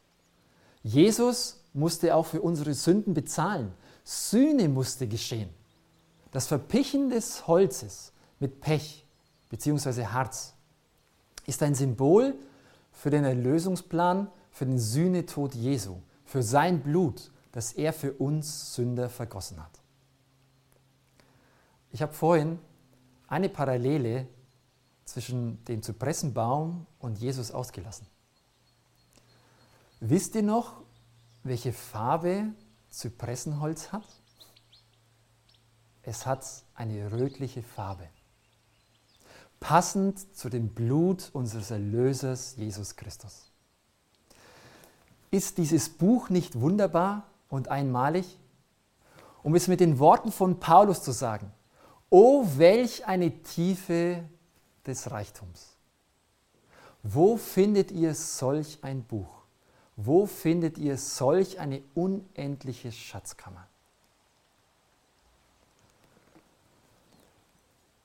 Jesus 0.81 1.63
musste 1.73 2.15
auch 2.15 2.25
für 2.25 2.41
unsere 2.41 2.73
Sünden 2.73 3.13
bezahlen. 3.13 3.73
Sühne 4.03 4.67
musste 4.67 5.07
geschehen. 5.07 5.49
Das 6.33 6.47
Verpichen 6.47 7.11
des 7.11 7.47
Holzes 7.47 8.11
mit 8.39 8.59
Pech 8.59 9.05
bzw. 9.49 10.07
Harz 10.07 10.55
ist 11.45 11.61
ein 11.61 11.75
Symbol 11.75 12.33
für 12.91 13.11
den 13.11 13.23
Erlösungsplan, 13.23 14.29
für 14.49 14.65
den 14.65 14.79
Sühnetod 14.79 15.53
Jesu, 15.53 15.97
für 16.25 16.41
sein 16.41 16.81
Blut, 16.81 17.31
das 17.51 17.73
er 17.73 17.93
für 17.93 18.13
uns 18.13 18.73
Sünder 18.73 19.09
vergossen 19.09 19.61
hat. 19.61 19.79
Ich 21.91 22.01
habe 22.01 22.13
vorhin 22.13 22.57
eine 23.27 23.47
Parallele 23.47 24.27
zwischen 25.05 25.63
dem 25.65 25.83
Zypressenbaum 25.83 26.87
und 26.97 27.19
Jesus 27.19 27.51
ausgelassen. 27.51 28.07
Wisst 29.99 30.33
ihr 30.33 30.41
noch, 30.41 30.81
welche 31.43 31.73
Farbe 31.73 32.53
Zypressenholz 32.89 33.91
hat? 33.91 34.22
Es 36.03 36.25
hat 36.25 36.45
eine 36.75 37.11
rötliche 37.11 37.63
Farbe, 37.63 38.07
passend 39.59 40.35
zu 40.35 40.49
dem 40.49 40.69
Blut 40.69 41.29
unseres 41.31 41.71
Erlösers 41.71 42.55
Jesus 42.57 42.97
Christus. 42.97 43.51
Ist 45.31 45.57
dieses 45.57 45.89
Buch 45.89 46.29
nicht 46.29 46.59
wunderbar 46.59 47.23
und 47.49 47.69
einmalig? 47.69 48.37
Um 49.41 49.55
es 49.55 49.67
mit 49.67 49.79
den 49.79 49.97
Worten 49.97 50.31
von 50.31 50.59
Paulus 50.59 51.01
zu 51.01 51.11
sagen, 51.11 51.51
oh 52.09 52.45
welch 52.57 53.05
eine 53.05 53.41
Tiefe 53.41 54.23
des 54.85 55.09
Reichtums. 55.09 55.77
Wo 57.01 57.37
findet 57.37 57.91
ihr 57.91 58.13
solch 58.13 58.79
ein 58.81 59.03
Buch? 59.03 59.43
Wo 59.95 60.25
findet 60.25 60.77
ihr 60.77 60.97
solch 60.97 61.59
eine 61.59 61.81
unendliche 61.95 62.91
Schatzkammer? 62.91 63.67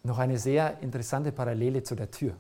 Noch 0.09 0.17
eine 0.17 0.39
sehr 0.39 0.81
interessante 0.81 1.33
Parallele 1.33 1.83
zu 1.83 1.95
der 1.95 2.11
Tür. 2.11 2.35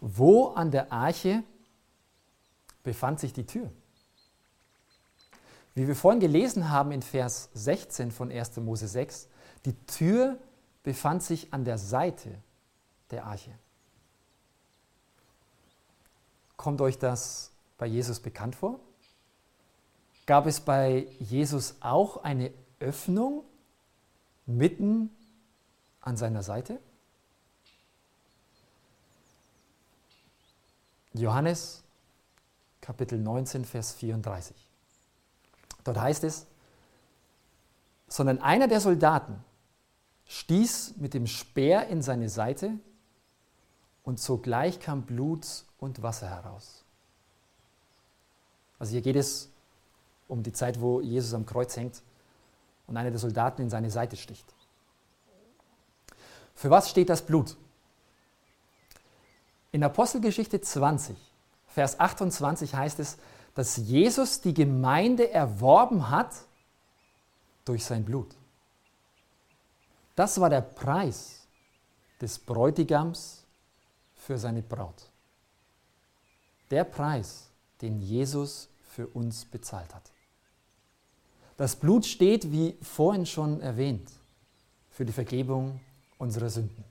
Wo 0.00 0.48
an 0.48 0.72
der 0.72 0.92
Arche 0.92 1.44
befand 2.82 3.20
sich 3.20 3.32
die 3.32 3.46
Tür? 3.46 3.70
Wie 5.76 5.86
wir 5.86 5.94
vorhin 5.94 6.18
gelesen 6.18 6.68
haben 6.68 6.90
in 6.90 7.00
Vers 7.00 7.48
16 7.54 8.10
von 8.10 8.32
1. 8.32 8.56
Mose 8.56 8.88
6, 8.88 9.28
die 9.64 9.74
Tür 9.86 10.36
befand 10.82 11.22
sich 11.22 11.54
an 11.54 11.64
der 11.64 11.78
Seite 11.78 12.42
der 13.12 13.24
Arche. 13.24 13.56
Kommt 16.56 16.80
euch 16.80 16.98
das 16.98 17.52
bei 17.78 17.86
Jesus 17.86 18.18
bekannt 18.18 18.56
vor? 18.56 18.80
Gab 20.26 20.46
es 20.46 20.60
bei 20.60 21.06
Jesus 21.20 21.76
auch 21.78 22.24
eine 22.24 22.52
Öffnung 22.80 23.44
mitten 24.44 25.10
an 26.02 26.16
seiner 26.16 26.42
Seite? 26.42 26.78
Johannes 31.14 31.82
Kapitel 32.80 33.18
19, 33.18 33.64
Vers 33.64 33.92
34. 33.92 34.56
Dort 35.84 35.98
heißt 35.98 36.24
es, 36.24 36.46
sondern 38.08 38.40
einer 38.40 38.68
der 38.68 38.80
Soldaten 38.80 39.42
stieß 40.26 40.96
mit 40.96 41.14
dem 41.14 41.26
Speer 41.26 41.88
in 41.88 42.02
seine 42.02 42.28
Seite 42.28 42.72
und 44.02 44.20
sogleich 44.20 44.80
kam 44.80 45.02
Blut 45.02 45.64
und 45.78 46.02
Wasser 46.02 46.28
heraus. 46.28 46.84
Also 48.78 48.92
hier 48.92 49.02
geht 49.02 49.16
es 49.16 49.48
um 50.26 50.42
die 50.42 50.52
Zeit, 50.52 50.80
wo 50.80 51.00
Jesus 51.00 51.34
am 51.34 51.46
Kreuz 51.46 51.76
hängt 51.76 52.02
und 52.86 52.96
einer 52.96 53.10
der 53.10 53.20
Soldaten 53.20 53.62
in 53.62 53.70
seine 53.70 53.90
Seite 53.90 54.16
sticht. 54.16 54.52
Für 56.62 56.70
was 56.70 56.90
steht 56.90 57.08
das 57.08 57.22
Blut? 57.22 57.56
In 59.72 59.82
Apostelgeschichte 59.82 60.60
20, 60.60 61.16
Vers 61.66 61.98
28 61.98 62.72
heißt 62.72 63.00
es, 63.00 63.18
dass 63.56 63.78
Jesus 63.78 64.40
die 64.42 64.54
Gemeinde 64.54 65.28
erworben 65.32 66.08
hat 66.08 66.32
durch 67.64 67.84
sein 67.84 68.04
Blut. 68.04 68.36
Das 70.14 70.40
war 70.40 70.50
der 70.50 70.60
Preis 70.60 71.48
des 72.20 72.38
Bräutigams 72.38 73.42
für 74.14 74.38
seine 74.38 74.62
Braut. 74.62 75.10
Der 76.70 76.84
Preis, 76.84 77.48
den 77.80 78.00
Jesus 78.00 78.68
für 78.84 79.08
uns 79.08 79.44
bezahlt 79.46 79.92
hat. 79.92 80.12
Das 81.56 81.74
Blut 81.74 82.06
steht, 82.06 82.52
wie 82.52 82.78
vorhin 82.80 83.26
schon 83.26 83.60
erwähnt, 83.60 84.12
für 84.92 85.04
die 85.04 85.12
Vergebung 85.12 85.80
unserer 86.22 86.48
Sünden. 86.48 86.84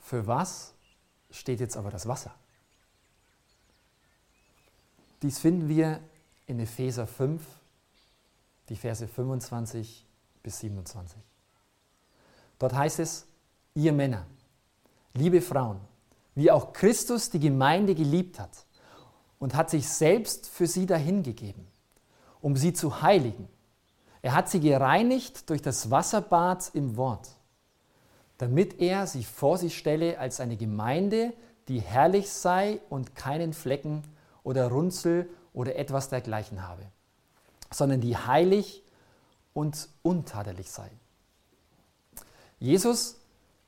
Für 0.00 0.26
was 0.28 0.72
steht 1.28 1.58
jetzt 1.58 1.76
aber 1.76 1.90
das 1.90 2.06
Wasser? 2.06 2.32
Dies 5.20 5.40
finden 5.40 5.68
wir 5.68 6.00
in 6.46 6.60
Epheser 6.60 7.08
5, 7.08 7.42
die 8.68 8.76
Verse 8.76 9.08
25 9.08 10.06
bis 10.44 10.60
27. 10.60 11.20
Dort 12.60 12.72
heißt 12.72 13.00
es, 13.00 13.26
ihr 13.74 13.92
Männer, 13.92 14.24
liebe 15.14 15.42
Frauen, 15.42 15.80
wie 16.36 16.52
auch 16.52 16.72
Christus 16.72 17.28
die 17.28 17.40
Gemeinde 17.40 17.96
geliebt 17.96 18.38
hat 18.38 18.64
und 19.40 19.56
hat 19.56 19.68
sich 19.68 19.88
selbst 19.88 20.46
für 20.46 20.68
sie 20.68 20.86
dahingegeben, 20.86 21.66
um 22.40 22.56
sie 22.56 22.72
zu 22.72 23.02
heiligen. 23.02 23.48
Er 24.22 24.34
hat 24.34 24.48
sie 24.48 24.60
gereinigt 24.60 25.48
durch 25.48 25.62
das 25.62 25.90
Wasserbad 25.90 26.70
im 26.74 26.96
Wort, 26.96 27.28
damit 28.38 28.80
er 28.80 29.06
sie 29.06 29.24
vor 29.24 29.58
sie 29.58 29.70
stelle 29.70 30.18
als 30.18 30.40
eine 30.40 30.56
Gemeinde, 30.56 31.32
die 31.68 31.80
herrlich 31.80 32.30
sei 32.30 32.80
und 32.88 33.14
keinen 33.14 33.52
Flecken 33.52 34.02
oder 34.42 34.68
Runzel 34.68 35.28
oder 35.52 35.76
etwas 35.76 36.08
dergleichen 36.08 36.66
habe, 36.66 36.82
sondern 37.70 38.00
die 38.00 38.16
heilig 38.16 38.82
und 39.52 39.88
untadelig 40.02 40.70
sei. 40.70 40.90
Jesus 42.58 43.20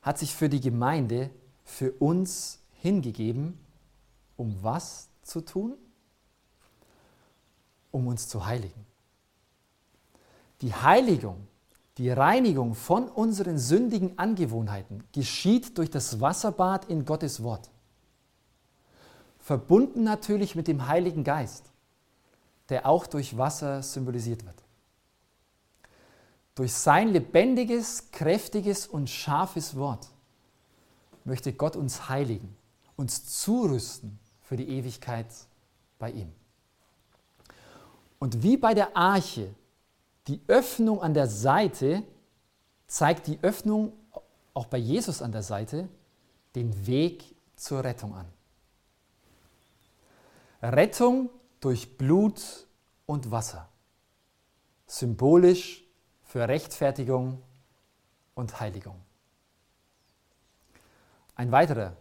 hat 0.03 0.19
sich 0.19 0.35
für 0.35 0.49
die 0.49 0.61
Gemeinde, 0.61 1.31
für 1.65 1.93
uns 1.93 2.59
hingegeben, 2.81 3.59
um 4.37 4.63
was 4.63 5.09
zu 5.23 5.43
tun? 5.43 5.77
Um 7.93 8.07
uns 8.07 8.29
zu 8.29 8.47
heiligen. 8.47 8.87
Die 10.63 10.75
Heiligung, 10.75 11.47
die 11.97 12.11
Reinigung 12.11 12.75
von 12.75 13.09
unseren 13.09 13.59
sündigen 13.59 14.19
Angewohnheiten 14.19 15.05
geschieht 15.13 15.79
durch 15.79 15.91
das 15.91 16.21
Wasserbad 16.21 16.87
in 16.87 17.05
Gottes 17.05 17.43
Wort. 17.43 17.71
Verbunden 19.39 20.05
natürlich 20.05 20.55
mit 20.55 20.69
dem 20.69 20.87
Heiligen 20.87 21.25
Geist, 21.25 21.65
der 22.69 22.87
auch 22.87 23.07
durch 23.07 23.37
Wasser 23.37 23.83
symbolisiert 23.83 24.45
wird. 24.45 24.63
Durch 26.55 26.75
sein 26.75 27.09
lebendiges, 27.09 28.11
kräftiges 28.11 28.87
und 28.87 29.09
scharfes 29.09 29.77
Wort 29.77 30.09
möchte 31.25 31.53
Gott 31.53 31.75
uns 31.75 32.09
heiligen, 32.09 32.55
uns 32.97 33.25
zurüsten 33.41 34.19
für 34.43 34.57
die 34.57 34.69
Ewigkeit 34.69 35.27
bei 35.99 36.11
ihm. 36.11 36.31
Und 38.19 38.43
wie 38.43 38.59
bei 38.59 38.75
der 38.75 38.95
Arche 38.97 39.55
die 40.31 40.41
Öffnung 40.47 41.03
an 41.03 41.13
der 41.13 41.27
Seite 41.27 42.05
zeigt 42.87 43.27
die 43.27 43.41
Öffnung 43.43 43.93
auch 44.55 44.67
bei 44.67 44.79
Jesus 44.79 45.23
an 45.23 45.33
der 45.33 45.43
Seite 45.43 45.89
den 46.55 46.87
Weg 46.87 47.35
zur 47.57 47.83
Rettung 47.83 48.15
an. 48.15 48.27
Rettung 50.63 51.31
durch 51.59 51.99
Blut 51.99 52.69
und 53.07 53.33
Wasser. 53.33 53.69
Symbolisch 54.87 55.83
für 56.23 56.47
Rechtfertigung 56.47 57.43
und 58.37 58.61
Heiligung. 58.61 59.01
Ein 61.35 61.51
weiterer 61.51 61.97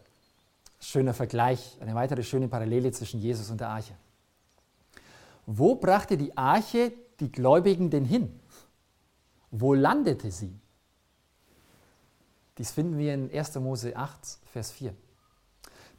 schöner 0.80 1.16
Vergleich, 1.16 1.78
eine 1.82 1.96
weitere 1.96 2.22
schöne 2.22 2.48
Parallele 2.48 2.92
zwischen 2.92 3.20
Jesus 3.20 3.50
und 3.50 3.60
der 3.60 3.70
Arche. 3.70 3.96
Wo 5.48 5.74
brachte 5.74 6.16
die 6.16 6.38
Arche 6.38 6.94
die 7.20 7.32
Gläubigen 7.32 7.90
denn 7.90 8.06
hin? 8.06 8.40
Wo 9.52 9.74
landete 9.74 10.32
sie? 10.32 10.60
Dies 12.58 12.72
finden 12.72 12.98
wir 12.98 13.14
in 13.14 13.32
1. 13.32 13.56
Mose 13.56 13.96
8, 13.96 14.40
Vers 14.52 14.72
4. 14.72 14.94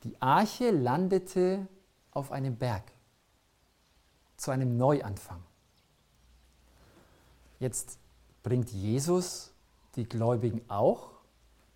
Die 0.05 0.21
Arche 0.21 0.71
landete 0.71 1.67
auf 2.11 2.33
einem 2.33 2.57
Berg 2.57 2.85
zu 4.37 4.51
einem 4.51 4.77
Neuanfang. 4.77 5.43
Jetzt 7.59 7.99
bringt 8.43 8.71
Jesus 8.71 9.53
die 9.97 10.09
Gläubigen 10.09 10.63
auch 10.69 11.11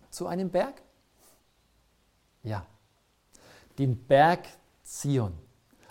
zu 0.09 0.27
einem 0.27 0.49
Berg? 0.49 0.81
Ja, 2.43 2.65
den 3.77 3.97
Berg 4.05 4.47
Zion, 4.83 5.33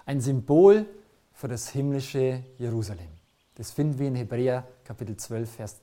ein 0.07 0.21
Symbol 0.21 0.87
für 1.33 1.49
das 1.49 1.69
himmlische 1.69 2.45
Jerusalem. 2.59 3.14
Das 3.57 3.71
finden 3.71 3.99
wir 3.99 4.09
in 4.09 4.15
Hebräer 4.17 4.67
Kapitel 4.85 5.17
12, 5.17 5.51
Vers 5.51 5.81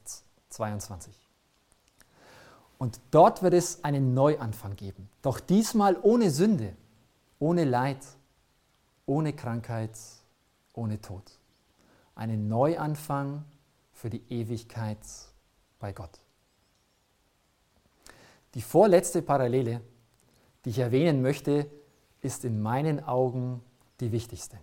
22. 0.50 1.14
Und 2.78 3.00
dort 3.12 3.44
wird 3.44 3.54
es 3.54 3.84
einen 3.84 4.14
Neuanfang 4.14 4.76
geben, 4.76 5.08
doch 5.22 5.40
diesmal 5.40 5.98
ohne 6.02 6.32
Sünde, 6.32 6.76
ohne 7.40 7.64
Leid, 7.64 8.00
ohne 9.06 9.34
Krankheit, 9.34 9.98
ohne 10.74 11.00
Tod. 11.00 11.24
Einen 12.16 12.48
Neuanfang 12.48 13.46
für 13.94 14.10
die 14.10 14.24
Ewigkeit 14.30 15.00
bei 15.80 15.94
Gott. 15.94 16.20
die 18.54 18.62
vorletzte 18.62 19.22
Parallele, 19.22 19.82
die 20.66 20.72
ich 20.72 20.80
erwähnen 20.80 21.22
möchte, 21.22 21.68
ist 22.22 22.44
in 22.44 22.62
meinen 22.62 23.04
Augen 23.04 23.62
die 24.00 24.12
wichtigste. 24.12 24.58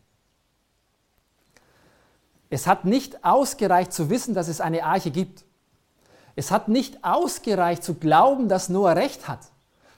Es 2.50 2.66
hat 2.66 2.84
nicht 2.84 3.24
ausgereicht 3.24 3.92
zu 3.92 4.10
wissen, 4.10 4.34
dass 4.34 4.48
es 4.48 4.60
eine 4.60 4.84
Arche 4.84 5.10
gibt. 5.10 5.44
Es 6.34 6.50
hat 6.50 6.68
nicht 6.68 7.04
ausgereicht 7.04 7.82
zu 7.82 7.94
glauben, 7.94 8.48
dass 8.48 8.68
Noah 8.68 8.92
recht 8.92 9.28
hat. 9.28 9.40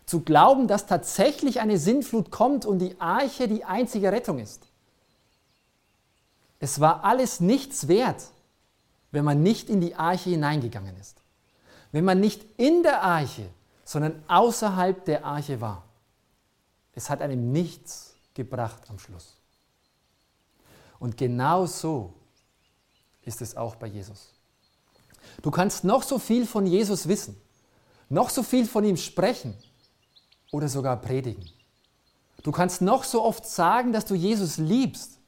Zu 0.07 0.21
glauben, 0.21 0.67
dass 0.67 0.87
tatsächlich 0.87 1.61
eine 1.61 1.79
Sintflut 1.79 2.31
kommt 2.31 2.67
und 2.67 2.81
die 2.81 3.01
Arche 3.01 3.47
die 3.47 3.65
einzige 3.65 4.11
Rettung 4.11 4.39
ist. 4.39 4.63
Es 6.59 6.81
war 6.81 7.05
alles 7.05 7.41
nichts 7.41 7.89
wert, 7.89 8.25
wenn 9.13 9.25
man 9.25 9.43
nicht 9.43 9.71
in 9.71 9.81
die 9.81 9.95
Arche 9.95 10.31
hineingegangen 10.31 10.97
ist. 10.99 11.19
Wenn 11.93 12.05
man 12.05 12.21
nicht 12.21 12.45
in 12.59 12.83
der 12.83 13.03
Arche, 13.03 13.47
sondern 13.85 14.23
außerhalb 14.29 15.05
der 15.05 15.25
Arche 15.25 15.61
war. 15.61 15.85
Es 16.93 17.11
hat 17.11 17.23
einem 17.23 17.53
nichts 17.53 18.15
gebracht 18.35 18.83
am 18.89 18.99
Schluss. 18.99 19.37
Und 20.99 21.17
genau 21.17 21.67
so 21.67 22.15
ist 23.25 23.43
es 23.43 23.57
auch 23.57 23.77
bei 23.77 23.87
Jesus. 23.87 24.33
Du 25.43 25.51
kannst 25.51 25.85
noch 25.85 26.03
so 26.03 26.19
viel 26.19 26.47
von 26.47 26.67
Jesus 26.67 27.09
wissen, 27.09 27.41
noch 28.09 28.31
so 28.31 28.43
viel 28.43 28.67
von 28.67 28.85
ihm 28.85 28.97
sprechen 28.97 29.55
oder 30.51 30.69
sogar 30.69 31.01
predigen. 31.01 31.49
Du 32.43 32.53
kannst 32.53 32.81
noch 32.81 33.05
so 33.05 33.23
oft 33.23 33.47
sagen, 33.47 33.93
dass 33.93 34.07
du 34.07 34.15
Jesus 34.15 34.57
liebst, 34.57 35.19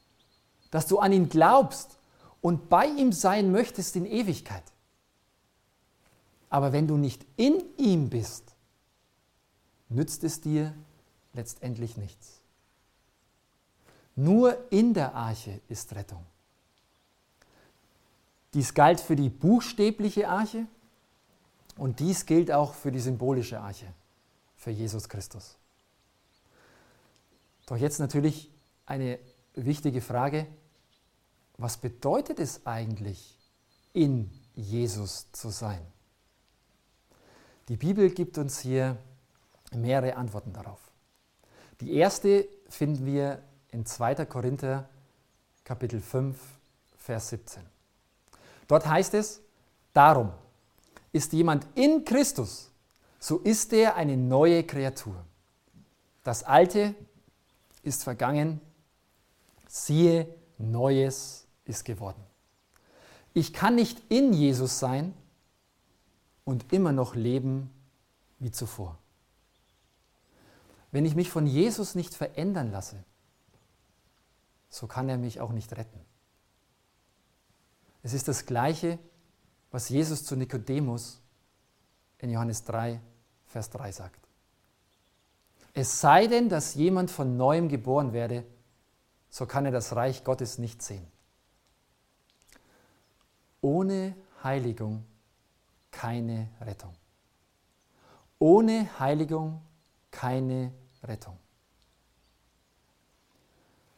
dass 0.70 0.87
du 0.87 0.98
an 0.98 1.12
ihn 1.12 1.28
glaubst 1.28 1.98
und 2.40 2.68
bei 2.68 2.87
ihm 2.87 3.12
sein 3.12 3.52
möchtest 3.52 3.96
in 3.96 4.07
Ewigkeit. 4.07 4.64
Aber 6.48 6.72
wenn 6.72 6.87
du 6.87 6.96
nicht 6.96 7.24
in 7.37 7.62
ihm 7.78 8.11
bist, 8.11 8.55
nützt 9.88 10.24
es 10.24 10.40
dir 10.40 10.74
letztendlich 11.33 11.96
nichts. 11.96 12.40
Nur 14.16 14.59
in 14.70 14.92
der 14.92 15.14
Arche 15.14 15.61
ist 15.68 15.94
Rettung. 15.94 16.26
Dies 18.55 18.75
galt 18.75 19.01
für 19.01 19.17
die 19.17 19.31
buchstäbliche 19.31 20.29
Arche 20.29 20.67
und 21.77 22.01
dies 22.01 22.27
gilt 22.27 22.51
auch 22.51 22.75
für 22.75 22.93
die 22.93 23.01
symbolische 23.01 23.61
Arche, 23.61 23.87
für 24.57 24.71
Jesus 24.71 25.09
Christus. 25.09 25.57
Doch 27.67 27.77
jetzt 27.77 27.99
natürlich 27.99 28.51
eine 28.85 29.19
wichtige 29.55 30.01
Frage, 30.01 30.47
was 31.57 31.77
bedeutet 31.77 32.41
es 32.41 32.67
eigentlich, 32.67 33.38
in 33.93 34.31
Jesus 34.55 35.31
zu 35.33 35.51
sein? 35.51 35.81
Die 37.69 37.77
Bibel 37.77 38.11
gibt 38.11 38.38
uns 38.38 38.59
hier 38.59 38.97
mehrere 39.73 40.17
Antworten 40.17 40.53
darauf. 40.53 40.81
Die 41.81 41.95
erste 41.95 42.47
finden 42.69 43.07
wir 43.07 43.43
in 43.71 43.87
2. 43.87 44.27
Korinther 44.27 44.88
Kapitel 45.65 46.01
5, 46.01 46.37
Vers 46.99 47.31
17. 47.31 47.71
Dort 48.72 48.87
heißt 48.87 49.12
es, 49.12 49.42
darum 49.92 50.32
ist 51.12 51.35
jemand 51.35 51.66
in 51.74 52.06
Christus, 52.06 52.70
so 53.18 53.37
ist 53.37 53.70
er 53.74 53.96
eine 53.96 54.16
neue 54.16 54.64
Kreatur. 54.64 55.26
Das 56.24 56.42
Alte 56.42 56.94
ist 57.82 58.02
vergangen, 58.02 58.62
siehe, 59.68 60.26
Neues 60.56 61.46
ist 61.66 61.85
geworden. 61.85 62.24
Ich 63.35 63.52
kann 63.52 63.74
nicht 63.74 64.00
in 64.08 64.32
Jesus 64.32 64.78
sein 64.78 65.12
und 66.46 66.72
immer 66.72 66.92
noch 66.92 67.14
leben 67.14 67.68
wie 68.38 68.52
zuvor. 68.52 68.96
Wenn 70.92 71.04
ich 71.04 71.14
mich 71.14 71.28
von 71.28 71.46
Jesus 71.46 71.94
nicht 71.94 72.14
verändern 72.14 72.72
lasse, 72.72 73.04
so 74.70 74.87
kann 74.87 75.11
er 75.11 75.18
mich 75.18 75.42
auch 75.42 75.52
nicht 75.52 75.76
retten. 75.76 76.00
Es 78.03 78.12
ist 78.12 78.29
das 78.29 78.47
Gleiche, 78.47 78.99
was 79.71 79.88
Jesus 79.88 80.25
zu 80.25 80.37
Nikodemus 80.37 81.21
in 82.19 82.31
Johannes 82.31 82.65
3, 82.65 83.01
Vers 83.47 83.71
3 83.71 83.93
sagt. 83.93 84.21
Es 85.75 86.01
sei 86.01 86.27
denn, 86.27 86.49
dass 86.49 86.75
jemand 86.75 87.11
von 87.11 87.37
neuem 87.37 87.69
geboren 87.69 88.12
werde, 88.12 88.45
so 89.31 89.47
kann 89.47 89.65
er 89.65 89.73
das 89.73 89.97
Reich 89.97 90.25
Gottes 90.25 90.59
nicht 90.59 90.83
sehen. 90.83 91.07
Ohne 93.62 94.15
Heiligung 94.43 95.05
keine 95.91 96.49
Rettung. 96.61 96.93
Ohne 98.38 98.99
Heiligung 98.99 99.62
keine 100.11 100.73
Rettung. 101.05 101.38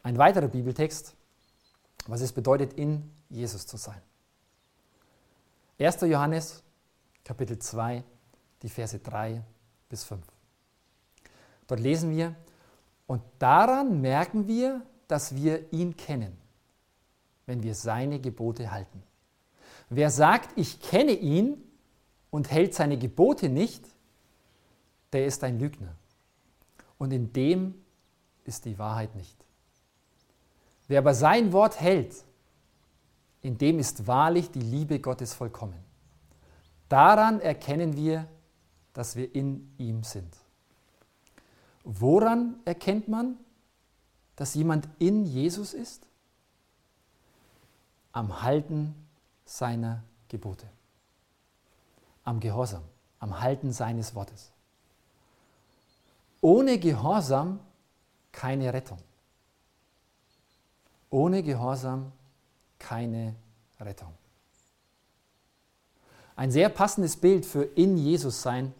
Ein 0.02 0.18
weiterer 0.18 0.48
Bibeltext, 0.48 1.14
was 2.06 2.20
es 2.20 2.32
bedeutet, 2.32 2.74
in 2.74 3.10
Jesus 3.34 3.66
zu 3.66 3.76
sein. 3.76 4.00
1. 5.78 6.02
Johannes, 6.02 6.62
Kapitel 7.24 7.58
2, 7.58 8.04
die 8.62 8.68
Verse 8.68 8.98
3 8.98 9.42
bis 9.88 10.04
5. 10.04 10.22
Dort 11.66 11.80
lesen 11.80 12.10
wir, 12.10 12.34
und 13.06 13.22
daran 13.38 14.00
merken 14.00 14.46
wir, 14.46 14.82
dass 15.08 15.34
wir 15.34 15.72
ihn 15.72 15.96
kennen, 15.96 16.38
wenn 17.46 17.62
wir 17.62 17.74
seine 17.74 18.20
Gebote 18.20 18.70
halten. 18.70 19.02
Wer 19.90 20.10
sagt, 20.10 20.56
ich 20.56 20.80
kenne 20.80 21.12
ihn 21.12 21.62
und 22.30 22.50
hält 22.50 22.74
seine 22.74 22.96
Gebote 22.96 23.48
nicht, 23.48 23.84
der 25.12 25.26
ist 25.26 25.44
ein 25.44 25.58
Lügner. 25.58 25.94
Und 26.98 27.12
in 27.12 27.32
dem 27.32 27.74
ist 28.44 28.64
die 28.64 28.78
Wahrheit 28.78 29.14
nicht. 29.14 29.36
Wer 30.86 31.00
aber 31.00 31.14
sein 31.14 31.52
Wort 31.52 31.80
hält, 31.80 32.14
in 33.44 33.58
dem 33.58 33.78
ist 33.78 34.06
wahrlich 34.06 34.50
die 34.50 34.60
Liebe 34.60 34.98
Gottes 34.98 35.34
vollkommen. 35.34 35.78
Daran 36.88 37.40
erkennen 37.40 37.94
wir, 37.94 38.26
dass 38.94 39.16
wir 39.16 39.34
in 39.34 39.70
ihm 39.76 40.02
sind. 40.02 40.34
Woran 41.84 42.56
erkennt 42.64 43.06
man, 43.06 43.36
dass 44.36 44.54
jemand 44.54 44.88
in 44.98 45.26
Jesus 45.26 45.74
ist? 45.74 46.06
Am 48.12 48.40
Halten 48.42 48.94
seiner 49.44 50.02
Gebote, 50.28 50.66
am 52.24 52.40
Gehorsam, 52.40 52.82
am 53.18 53.42
Halten 53.42 53.72
seines 53.72 54.14
Wortes. 54.14 54.52
Ohne 56.40 56.78
Gehorsam 56.78 57.60
keine 58.32 58.72
Rettung. 58.72 58.98
Ohne 61.10 61.42
Gehorsam 61.42 62.10
keine 62.78 63.34
Rettung. 63.80 64.12
Ein 66.36 66.50
sehr 66.50 66.68
passendes 66.68 67.16
Bild 67.16 67.46
für 67.46 67.62
in 67.62 67.96
Jesus 67.96 68.42
sein 68.42 68.74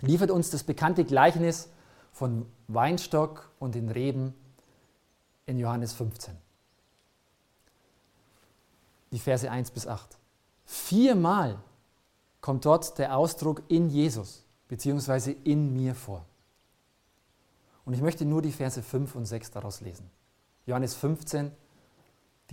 liefert 0.00 0.30
uns 0.30 0.50
das 0.50 0.64
bekannte 0.64 1.04
Gleichnis 1.04 1.68
von 2.12 2.46
Weinstock 2.68 3.50
und 3.58 3.74
den 3.74 3.88
Reben 3.88 4.34
in 5.46 5.58
Johannes 5.58 5.92
15. 5.92 6.36
Die 9.12 9.18
Verse 9.18 9.48
1 9.48 9.70
bis 9.70 9.86
8. 9.86 10.18
Viermal 10.64 11.58
kommt 12.40 12.64
dort 12.64 12.98
der 12.98 13.16
Ausdruck 13.16 13.62
in 13.68 13.88
Jesus 13.90 14.44
bzw. 14.68 15.36
in 15.44 15.72
mir 15.74 15.94
vor. 15.94 16.24
Und 17.84 17.94
ich 17.94 18.00
möchte 18.00 18.24
nur 18.24 18.42
die 18.42 18.52
Verse 18.52 18.82
5 18.82 19.14
und 19.14 19.26
6 19.26 19.50
daraus 19.50 19.80
lesen. 19.80 20.10
Johannes 20.66 20.94
15, 20.94 21.52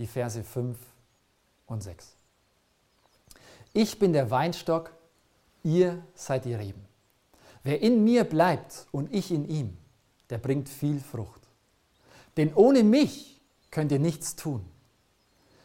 die 0.00 0.06
Verse 0.06 0.42
5 0.42 0.78
und 1.66 1.82
6. 1.82 2.16
Ich 3.74 3.98
bin 3.98 4.14
der 4.14 4.30
Weinstock, 4.30 4.92
ihr 5.62 6.02
seid 6.14 6.46
die 6.46 6.54
Reben. 6.54 6.84
Wer 7.62 7.82
in 7.82 8.02
mir 8.02 8.24
bleibt 8.24 8.86
und 8.92 9.14
ich 9.14 9.30
in 9.30 9.46
ihm, 9.48 9.76
der 10.30 10.38
bringt 10.38 10.70
viel 10.70 10.98
Frucht. 11.00 11.42
Denn 12.38 12.54
ohne 12.54 12.82
mich 12.82 13.42
könnt 13.70 13.92
ihr 13.92 13.98
nichts 13.98 14.36
tun. 14.36 14.64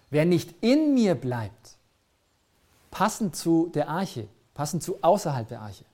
Wer 0.09 0.25
nicht 0.25 0.53
in 0.61 0.93
mir 0.93 1.15
bleibt, 1.15 1.77
passend 2.91 3.37
zu 3.37 3.71
der 3.73 3.87
Arche, 3.87 4.27
passend 4.53 4.83
zu 4.83 5.01
außerhalb 5.01 5.47
der 5.47 5.61
Arche, 5.61 5.85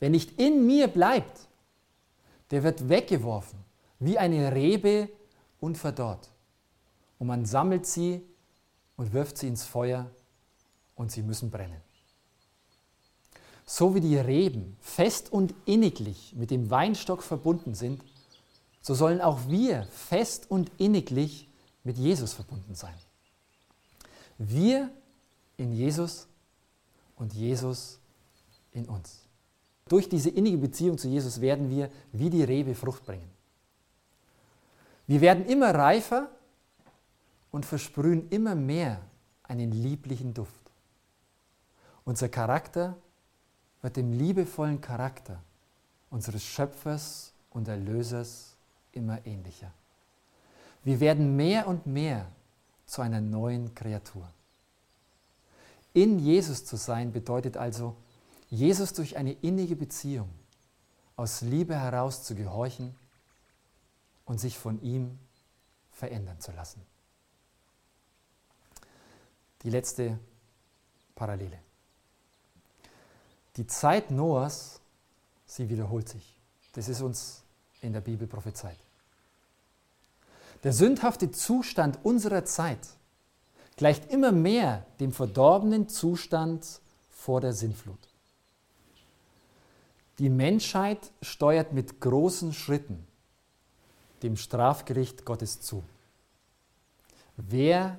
wer 0.00 0.10
nicht 0.10 0.38
in 0.38 0.66
mir 0.66 0.86
bleibt, 0.86 1.48
der 2.50 2.62
wird 2.62 2.90
weggeworfen 2.90 3.58
wie 3.98 4.18
eine 4.18 4.54
Rebe 4.54 5.08
und 5.60 5.78
verdorrt. 5.78 6.30
Und 7.20 7.26
man 7.26 7.44
sammelt 7.44 7.86
sie 7.86 8.22
und 8.96 9.12
wirft 9.12 9.36
sie 9.38 9.46
ins 9.46 9.62
Feuer 9.62 10.10
und 10.96 11.12
sie 11.12 11.22
müssen 11.22 11.50
brennen. 11.50 11.80
So 13.66 13.94
wie 13.94 14.00
die 14.00 14.16
Reben 14.16 14.76
fest 14.80 15.30
und 15.30 15.54
inniglich 15.66 16.34
mit 16.34 16.50
dem 16.50 16.70
Weinstock 16.70 17.22
verbunden 17.22 17.74
sind, 17.74 18.02
so 18.80 18.94
sollen 18.94 19.20
auch 19.20 19.48
wir 19.48 19.84
fest 19.92 20.50
und 20.50 20.72
inniglich 20.78 21.46
mit 21.84 21.98
Jesus 21.98 22.32
verbunden 22.32 22.74
sein. 22.74 22.94
Wir 24.38 24.90
in 25.58 25.72
Jesus 25.72 26.26
und 27.16 27.34
Jesus 27.34 28.00
in 28.72 28.88
uns. 28.88 29.26
durch 29.88 30.08
diese 30.08 30.30
innige 30.30 30.56
Beziehung 30.56 30.96
zu 30.96 31.08
Jesus 31.08 31.40
werden 31.40 31.68
wir 31.68 31.90
wie 32.12 32.30
die 32.30 32.44
Rebe 32.44 32.74
Frucht 32.74 33.04
bringen. 33.04 33.28
Wir 35.06 35.20
werden 35.20 35.44
immer 35.46 35.74
reifer 35.74 36.30
und 37.50 37.66
versprühen 37.66 38.28
immer 38.30 38.54
mehr 38.54 39.00
einen 39.42 39.72
lieblichen 39.72 40.34
Duft. 40.34 40.54
Unser 42.04 42.28
Charakter 42.28 42.96
wird 43.82 43.96
dem 43.96 44.12
liebevollen 44.12 44.80
Charakter 44.80 45.42
unseres 46.10 46.44
Schöpfers 46.44 47.32
und 47.50 47.68
Erlösers 47.68 48.56
immer 48.92 49.24
ähnlicher. 49.26 49.72
Wir 50.84 51.00
werden 51.00 51.36
mehr 51.36 51.66
und 51.66 51.86
mehr 51.86 52.26
zu 52.86 53.02
einer 53.02 53.20
neuen 53.20 53.74
Kreatur. 53.74 54.28
In 55.92 56.18
Jesus 56.18 56.64
zu 56.64 56.76
sein 56.76 57.12
bedeutet 57.12 57.56
also, 57.56 57.96
Jesus 58.48 58.92
durch 58.92 59.16
eine 59.16 59.32
innige 59.32 59.76
Beziehung 59.76 60.28
aus 61.16 61.40
Liebe 61.42 61.76
heraus 61.76 62.22
zu 62.22 62.34
gehorchen 62.34 62.94
und 64.24 64.40
sich 64.40 64.58
von 64.58 64.80
ihm 64.82 65.18
verändern 65.90 66.40
zu 66.40 66.52
lassen. 66.52 66.80
Die 69.62 69.70
letzte 69.70 70.18
Parallele. 71.14 71.58
Die 73.56 73.66
Zeit 73.66 74.10
Noahs, 74.10 74.80
sie 75.46 75.68
wiederholt 75.68 76.08
sich. 76.08 76.36
Das 76.72 76.88
ist 76.88 77.00
uns 77.02 77.42
in 77.82 77.92
der 77.92 78.00
Bibel 78.00 78.26
prophezeit. 78.26 78.78
Der 80.62 80.72
sündhafte 80.72 81.30
Zustand 81.30 81.98
unserer 82.04 82.44
Zeit 82.44 82.86
gleicht 83.76 84.10
immer 84.12 84.32
mehr 84.32 84.86
dem 85.00 85.12
verdorbenen 85.12 85.88
Zustand 85.88 86.80
vor 87.10 87.40
der 87.40 87.52
Sintflut. 87.52 87.98
Die 90.18 90.28
Menschheit 90.28 91.12
steuert 91.22 91.72
mit 91.72 92.00
großen 92.00 92.52
Schritten 92.52 93.06
dem 94.22 94.36
Strafgericht 94.36 95.24
Gottes 95.24 95.60
zu. 95.62 95.82
Wer 97.36 97.98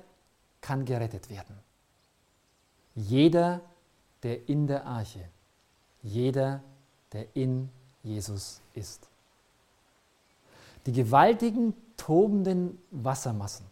kann 0.62 0.86
gerettet 0.86 1.28
werden? 1.28 1.58
Jeder, 2.94 3.60
der 4.22 4.48
in 4.48 4.66
der 4.66 4.86
Arche, 4.86 5.28
jeder, 6.02 6.62
der 7.12 7.26
in 7.36 7.68
Jesus 8.02 8.62
ist. 8.72 9.08
Die 10.86 10.92
gewaltigen, 10.92 11.74
tobenden 11.96 12.78
Wassermassen 12.90 13.66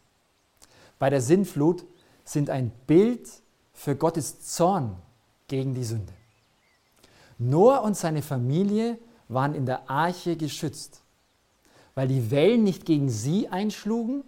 bei 1.00 1.10
der 1.10 1.22
Sintflut 1.22 1.84
sind 2.24 2.50
ein 2.50 2.70
Bild 2.86 3.28
für 3.72 3.96
Gottes 3.96 4.40
Zorn 4.42 4.96
gegen 5.48 5.74
die 5.74 5.82
Sünde. 5.82 6.12
Noah 7.38 7.80
und 7.82 7.96
seine 7.96 8.22
Familie 8.22 8.98
waren 9.26 9.54
in 9.54 9.64
der 9.64 9.88
Arche 9.88 10.36
geschützt, 10.36 11.00
weil 11.94 12.06
die 12.06 12.30
Wellen 12.30 12.64
nicht 12.64 12.84
gegen 12.84 13.08
sie 13.08 13.48
einschlugen, 13.48 14.22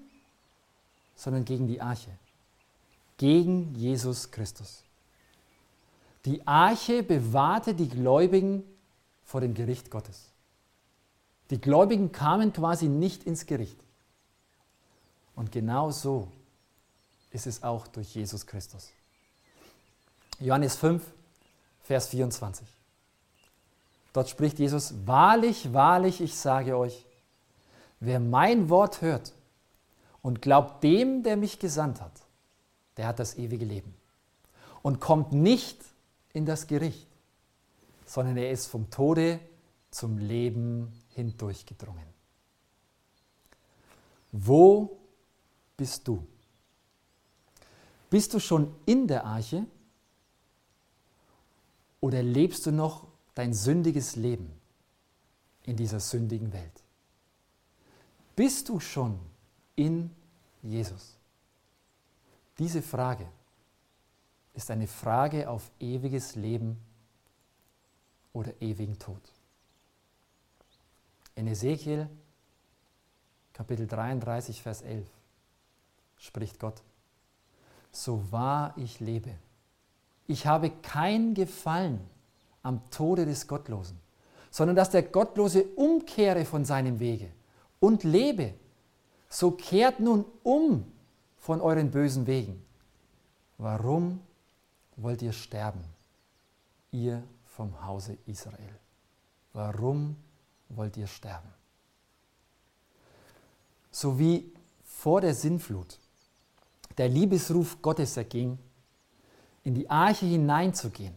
sondern 1.14 1.44
gegen 1.44 1.68
die 1.68 1.82
Arche, 1.82 2.10
gegen 3.22 3.72
Jesus 3.76 4.32
Christus. 4.32 4.82
Die 6.24 6.44
Arche 6.44 7.04
bewahrte 7.04 7.72
die 7.72 7.88
Gläubigen 7.88 8.64
vor 9.24 9.40
dem 9.40 9.54
Gericht 9.54 9.92
Gottes. 9.92 10.32
Die 11.50 11.60
Gläubigen 11.60 12.10
kamen 12.10 12.52
quasi 12.52 12.88
nicht 12.88 13.22
ins 13.22 13.46
Gericht. 13.46 13.78
Und 15.36 15.52
genau 15.52 15.92
so 15.92 16.32
ist 17.30 17.46
es 17.46 17.62
auch 17.62 17.86
durch 17.86 18.12
Jesus 18.12 18.44
Christus. 18.44 18.90
Johannes 20.40 20.74
5, 20.74 21.00
Vers 21.84 22.08
24. 22.08 22.66
Dort 24.12 24.30
spricht 24.30 24.58
Jesus, 24.58 24.94
wahrlich, 25.06 25.72
wahrlich, 25.72 26.20
ich 26.20 26.34
sage 26.34 26.76
euch, 26.76 27.06
wer 28.00 28.18
mein 28.18 28.68
Wort 28.68 29.00
hört 29.00 29.32
und 30.22 30.42
glaubt 30.42 30.82
dem, 30.82 31.22
der 31.22 31.36
mich 31.36 31.60
gesandt 31.60 32.00
hat, 32.00 32.22
der 32.96 33.06
hat 33.06 33.18
das 33.18 33.36
ewige 33.36 33.64
Leben 33.64 33.94
und 34.82 35.00
kommt 35.00 35.32
nicht 35.32 35.78
in 36.32 36.46
das 36.46 36.66
Gericht, 36.66 37.06
sondern 38.06 38.36
er 38.36 38.50
ist 38.50 38.66
vom 38.66 38.90
Tode 38.90 39.40
zum 39.90 40.18
Leben 40.18 40.92
hindurchgedrungen. 41.10 42.06
Wo 44.32 44.98
bist 45.76 46.08
du? 46.08 46.26
Bist 48.10 48.34
du 48.34 48.40
schon 48.40 48.74
in 48.86 49.06
der 49.06 49.24
Arche 49.24 49.66
oder 52.00 52.22
lebst 52.22 52.66
du 52.66 52.72
noch 52.72 53.06
dein 53.34 53.54
sündiges 53.54 54.16
Leben 54.16 54.50
in 55.64 55.76
dieser 55.76 56.00
sündigen 56.00 56.52
Welt? 56.52 56.82
Bist 58.34 58.68
du 58.68 58.80
schon 58.80 59.18
in 59.76 60.10
Jesus? 60.62 61.16
Diese 62.58 62.82
Frage 62.82 63.26
ist 64.54 64.70
eine 64.70 64.86
Frage 64.86 65.48
auf 65.48 65.70
ewiges 65.80 66.36
Leben 66.36 66.78
oder 68.32 68.52
ewigen 68.60 68.98
Tod. 68.98 69.20
In 71.34 71.46
Ezekiel 71.46 72.08
Kapitel 73.52 73.86
33, 73.86 74.62
Vers 74.62 74.82
11 74.82 75.06
spricht 76.16 76.58
Gott, 76.58 76.82
so 77.90 78.30
wahr 78.32 78.74
ich 78.76 79.00
lebe. 79.00 79.30
Ich 80.26 80.46
habe 80.46 80.70
kein 80.70 81.34
Gefallen 81.34 82.00
am 82.62 82.80
Tode 82.90 83.26
des 83.26 83.46
Gottlosen, 83.46 83.98
sondern 84.50 84.76
dass 84.76 84.90
der 84.90 85.02
Gottlose 85.02 85.64
umkehre 85.76 86.44
von 86.44 86.64
seinem 86.64 86.98
Wege 86.98 87.28
und 87.80 88.04
lebe. 88.04 88.54
So 89.28 89.50
kehrt 89.50 90.00
nun 90.00 90.24
um 90.42 90.90
von 91.42 91.60
euren 91.60 91.90
bösen 91.90 92.24
Wegen. 92.28 92.64
Warum 93.58 94.20
wollt 94.96 95.22
ihr 95.22 95.32
sterben, 95.32 95.82
ihr 96.92 97.24
vom 97.44 97.84
Hause 97.84 98.16
Israel? 98.26 98.78
Warum 99.52 100.16
wollt 100.68 100.96
ihr 100.96 101.08
sterben? 101.08 101.48
So 103.90 104.20
wie 104.20 104.52
vor 104.84 105.20
der 105.20 105.34
Sinnflut 105.34 105.98
der 106.96 107.08
Liebesruf 107.08 107.82
Gottes 107.82 108.16
erging, 108.16 108.56
in 109.64 109.74
die 109.74 109.90
Arche 109.90 110.26
hineinzugehen, 110.26 111.16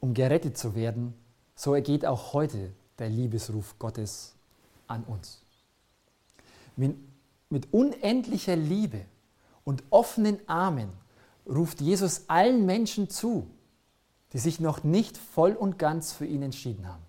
um 0.00 0.12
gerettet 0.12 0.58
zu 0.58 0.74
werden, 0.74 1.14
so 1.54 1.72
ergeht 1.72 2.04
auch 2.04 2.32
heute 2.32 2.72
der 2.98 3.10
Liebesruf 3.10 3.78
Gottes 3.78 4.34
an 4.88 5.04
uns. 5.04 5.40
Mit 7.48 7.72
unendlicher 7.72 8.56
Liebe 8.56 9.04
und 9.64 9.84
offenen 9.90 10.38
Armen 10.48 10.90
ruft 11.46 11.80
Jesus 11.80 12.28
allen 12.28 12.66
Menschen 12.66 13.08
zu, 13.08 13.50
die 14.32 14.38
sich 14.38 14.60
noch 14.60 14.84
nicht 14.84 15.16
voll 15.16 15.52
und 15.52 15.78
ganz 15.78 16.12
für 16.12 16.26
ihn 16.26 16.42
entschieden 16.42 16.88
haben. 16.88 17.04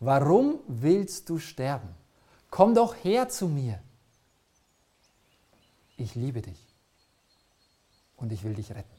Warum 0.00 0.60
willst 0.68 1.28
du 1.28 1.38
sterben? 1.38 1.88
Komm 2.50 2.74
doch 2.74 2.94
her 3.02 3.28
zu 3.28 3.48
mir 3.48 3.80
ich 5.98 6.14
liebe 6.14 6.40
dich 6.40 6.64
und 8.16 8.32
ich 8.32 8.44
will 8.44 8.54
dich 8.54 8.70
retten. 8.70 8.96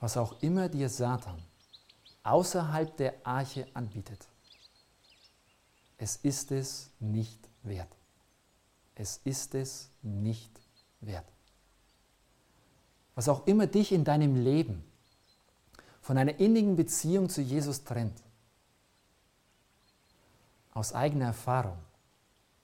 Was 0.00 0.16
auch 0.16 0.42
immer 0.42 0.68
dir 0.68 0.88
Satan 0.88 1.42
außerhalb 2.22 2.96
der 2.96 3.14
Arche 3.24 3.66
anbietet, 3.72 4.26
es 5.96 6.16
ist 6.16 6.50
es 6.50 6.90
nicht 6.98 7.45
wert. 7.66 7.88
Es 8.94 9.20
ist 9.24 9.54
es 9.54 9.90
nicht 10.02 10.50
wert. 11.00 11.26
Was 13.14 13.28
auch 13.28 13.46
immer 13.46 13.66
dich 13.66 13.92
in 13.92 14.04
deinem 14.04 14.34
Leben 14.34 14.84
von 16.02 16.18
einer 16.18 16.38
innigen 16.38 16.76
Beziehung 16.76 17.28
zu 17.28 17.42
Jesus 17.42 17.84
trennt, 17.84 18.22
aus 20.72 20.92
eigener 20.92 21.26
Erfahrung 21.26 21.78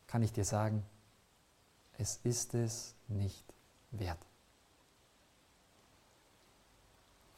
kann 0.07 0.23
ich 0.23 0.33
dir 0.33 0.45
sagen, 0.45 0.85
es 1.97 2.21
ist 2.25 2.55
es 2.55 2.95
nicht 3.09 3.45
wert. 3.91 4.19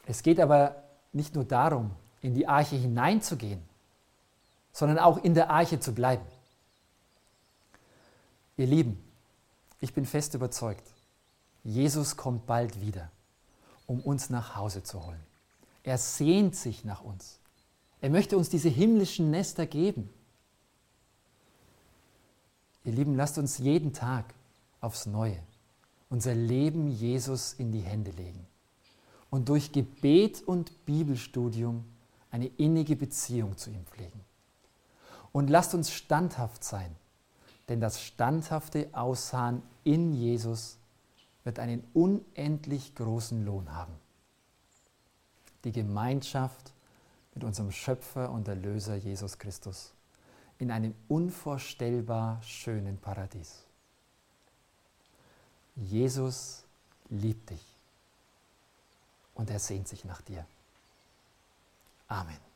Es 0.06 0.22
geht 0.22 0.40
aber 0.40 0.82
nicht 1.12 1.34
nur 1.34 1.44
darum, 1.44 1.92
in 2.20 2.34
die 2.34 2.46
Arche 2.46 2.76
hineinzugehen, 2.76 3.62
sondern 4.72 4.98
auch 4.98 5.22
in 5.22 5.34
der 5.34 5.50
Arche 5.50 5.78
zu 5.78 5.94
bleiben. 5.94 6.24
Ihr 8.56 8.66
Lieben, 8.66 9.02
ich 9.80 9.94
bin 9.94 10.06
fest 10.06 10.34
überzeugt, 10.34 10.84
Jesus 11.64 12.16
kommt 12.16 12.46
bald 12.46 12.80
wieder, 12.80 13.10
um 13.86 14.00
uns 14.00 14.30
nach 14.30 14.56
Hause 14.56 14.82
zu 14.82 15.04
holen. 15.04 15.20
Er 15.82 15.98
sehnt 15.98 16.56
sich 16.56 16.84
nach 16.84 17.02
uns. 17.02 17.38
Er 18.00 18.10
möchte 18.10 18.36
uns 18.36 18.48
diese 18.48 18.68
himmlischen 18.68 19.30
Nester 19.30 19.66
geben. 19.66 20.10
Ihr 22.84 22.92
Lieben, 22.92 23.16
lasst 23.16 23.38
uns 23.38 23.58
jeden 23.58 23.92
Tag 23.92 24.34
aufs 24.80 25.06
Neue 25.06 25.40
unser 26.14 26.34
Leben 26.36 26.92
Jesus 26.92 27.54
in 27.54 27.72
die 27.72 27.80
Hände 27.80 28.12
legen 28.12 28.46
und 29.30 29.48
durch 29.48 29.72
Gebet 29.72 30.42
und 30.46 30.86
Bibelstudium 30.86 31.84
eine 32.30 32.46
innige 32.46 32.94
Beziehung 32.94 33.56
zu 33.56 33.70
ihm 33.70 33.84
pflegen. 33.84 34.20
Und 35.32 35.50
lasst 35.50 35.74
uns 35.74 35.90
standhaft 35.90 36.62
sein, 36.62 36.94
denn 37.68 37.80
das 37.80 38.02
standhafte 38.02 38.88
Ausharren 38.92 39.62
in 39.84 40.12
Jesus 40.12 40.78
wird 41.44 41.58
einen 41.58 41.84
unendlich 41.92 42.94
großen 42.94 43.44
Lohn 43.44 43.72
haben. 43.72 43.92
Die 45.64 45.72
Gemeinschaft 45.72 46.72
mit 47.34 47.44
unserem 47.44 47.72
Schöpfer 47.72 48.30
und 48.30 48.48
Erlöser 48.48 48.94
Jesus 48.94 49.38
Christus 49.38 49.92
in 50.58 50.70
einem 50.70 50.94
unvorstellbar 51.08 52.40
schönen 52.42 52.98
Paradies. 52.98 53.64
Jesus 55.76 56.64
liebt 57.10 57.50
dich 57.50 57.64
und 59.34 59.50
er 59.50 59.58
sehnt 59.58 59.88
sich 59.88 60.04
nach 60.04 60.20
dir. 60.22 60.46
Amen. 62.08 62.53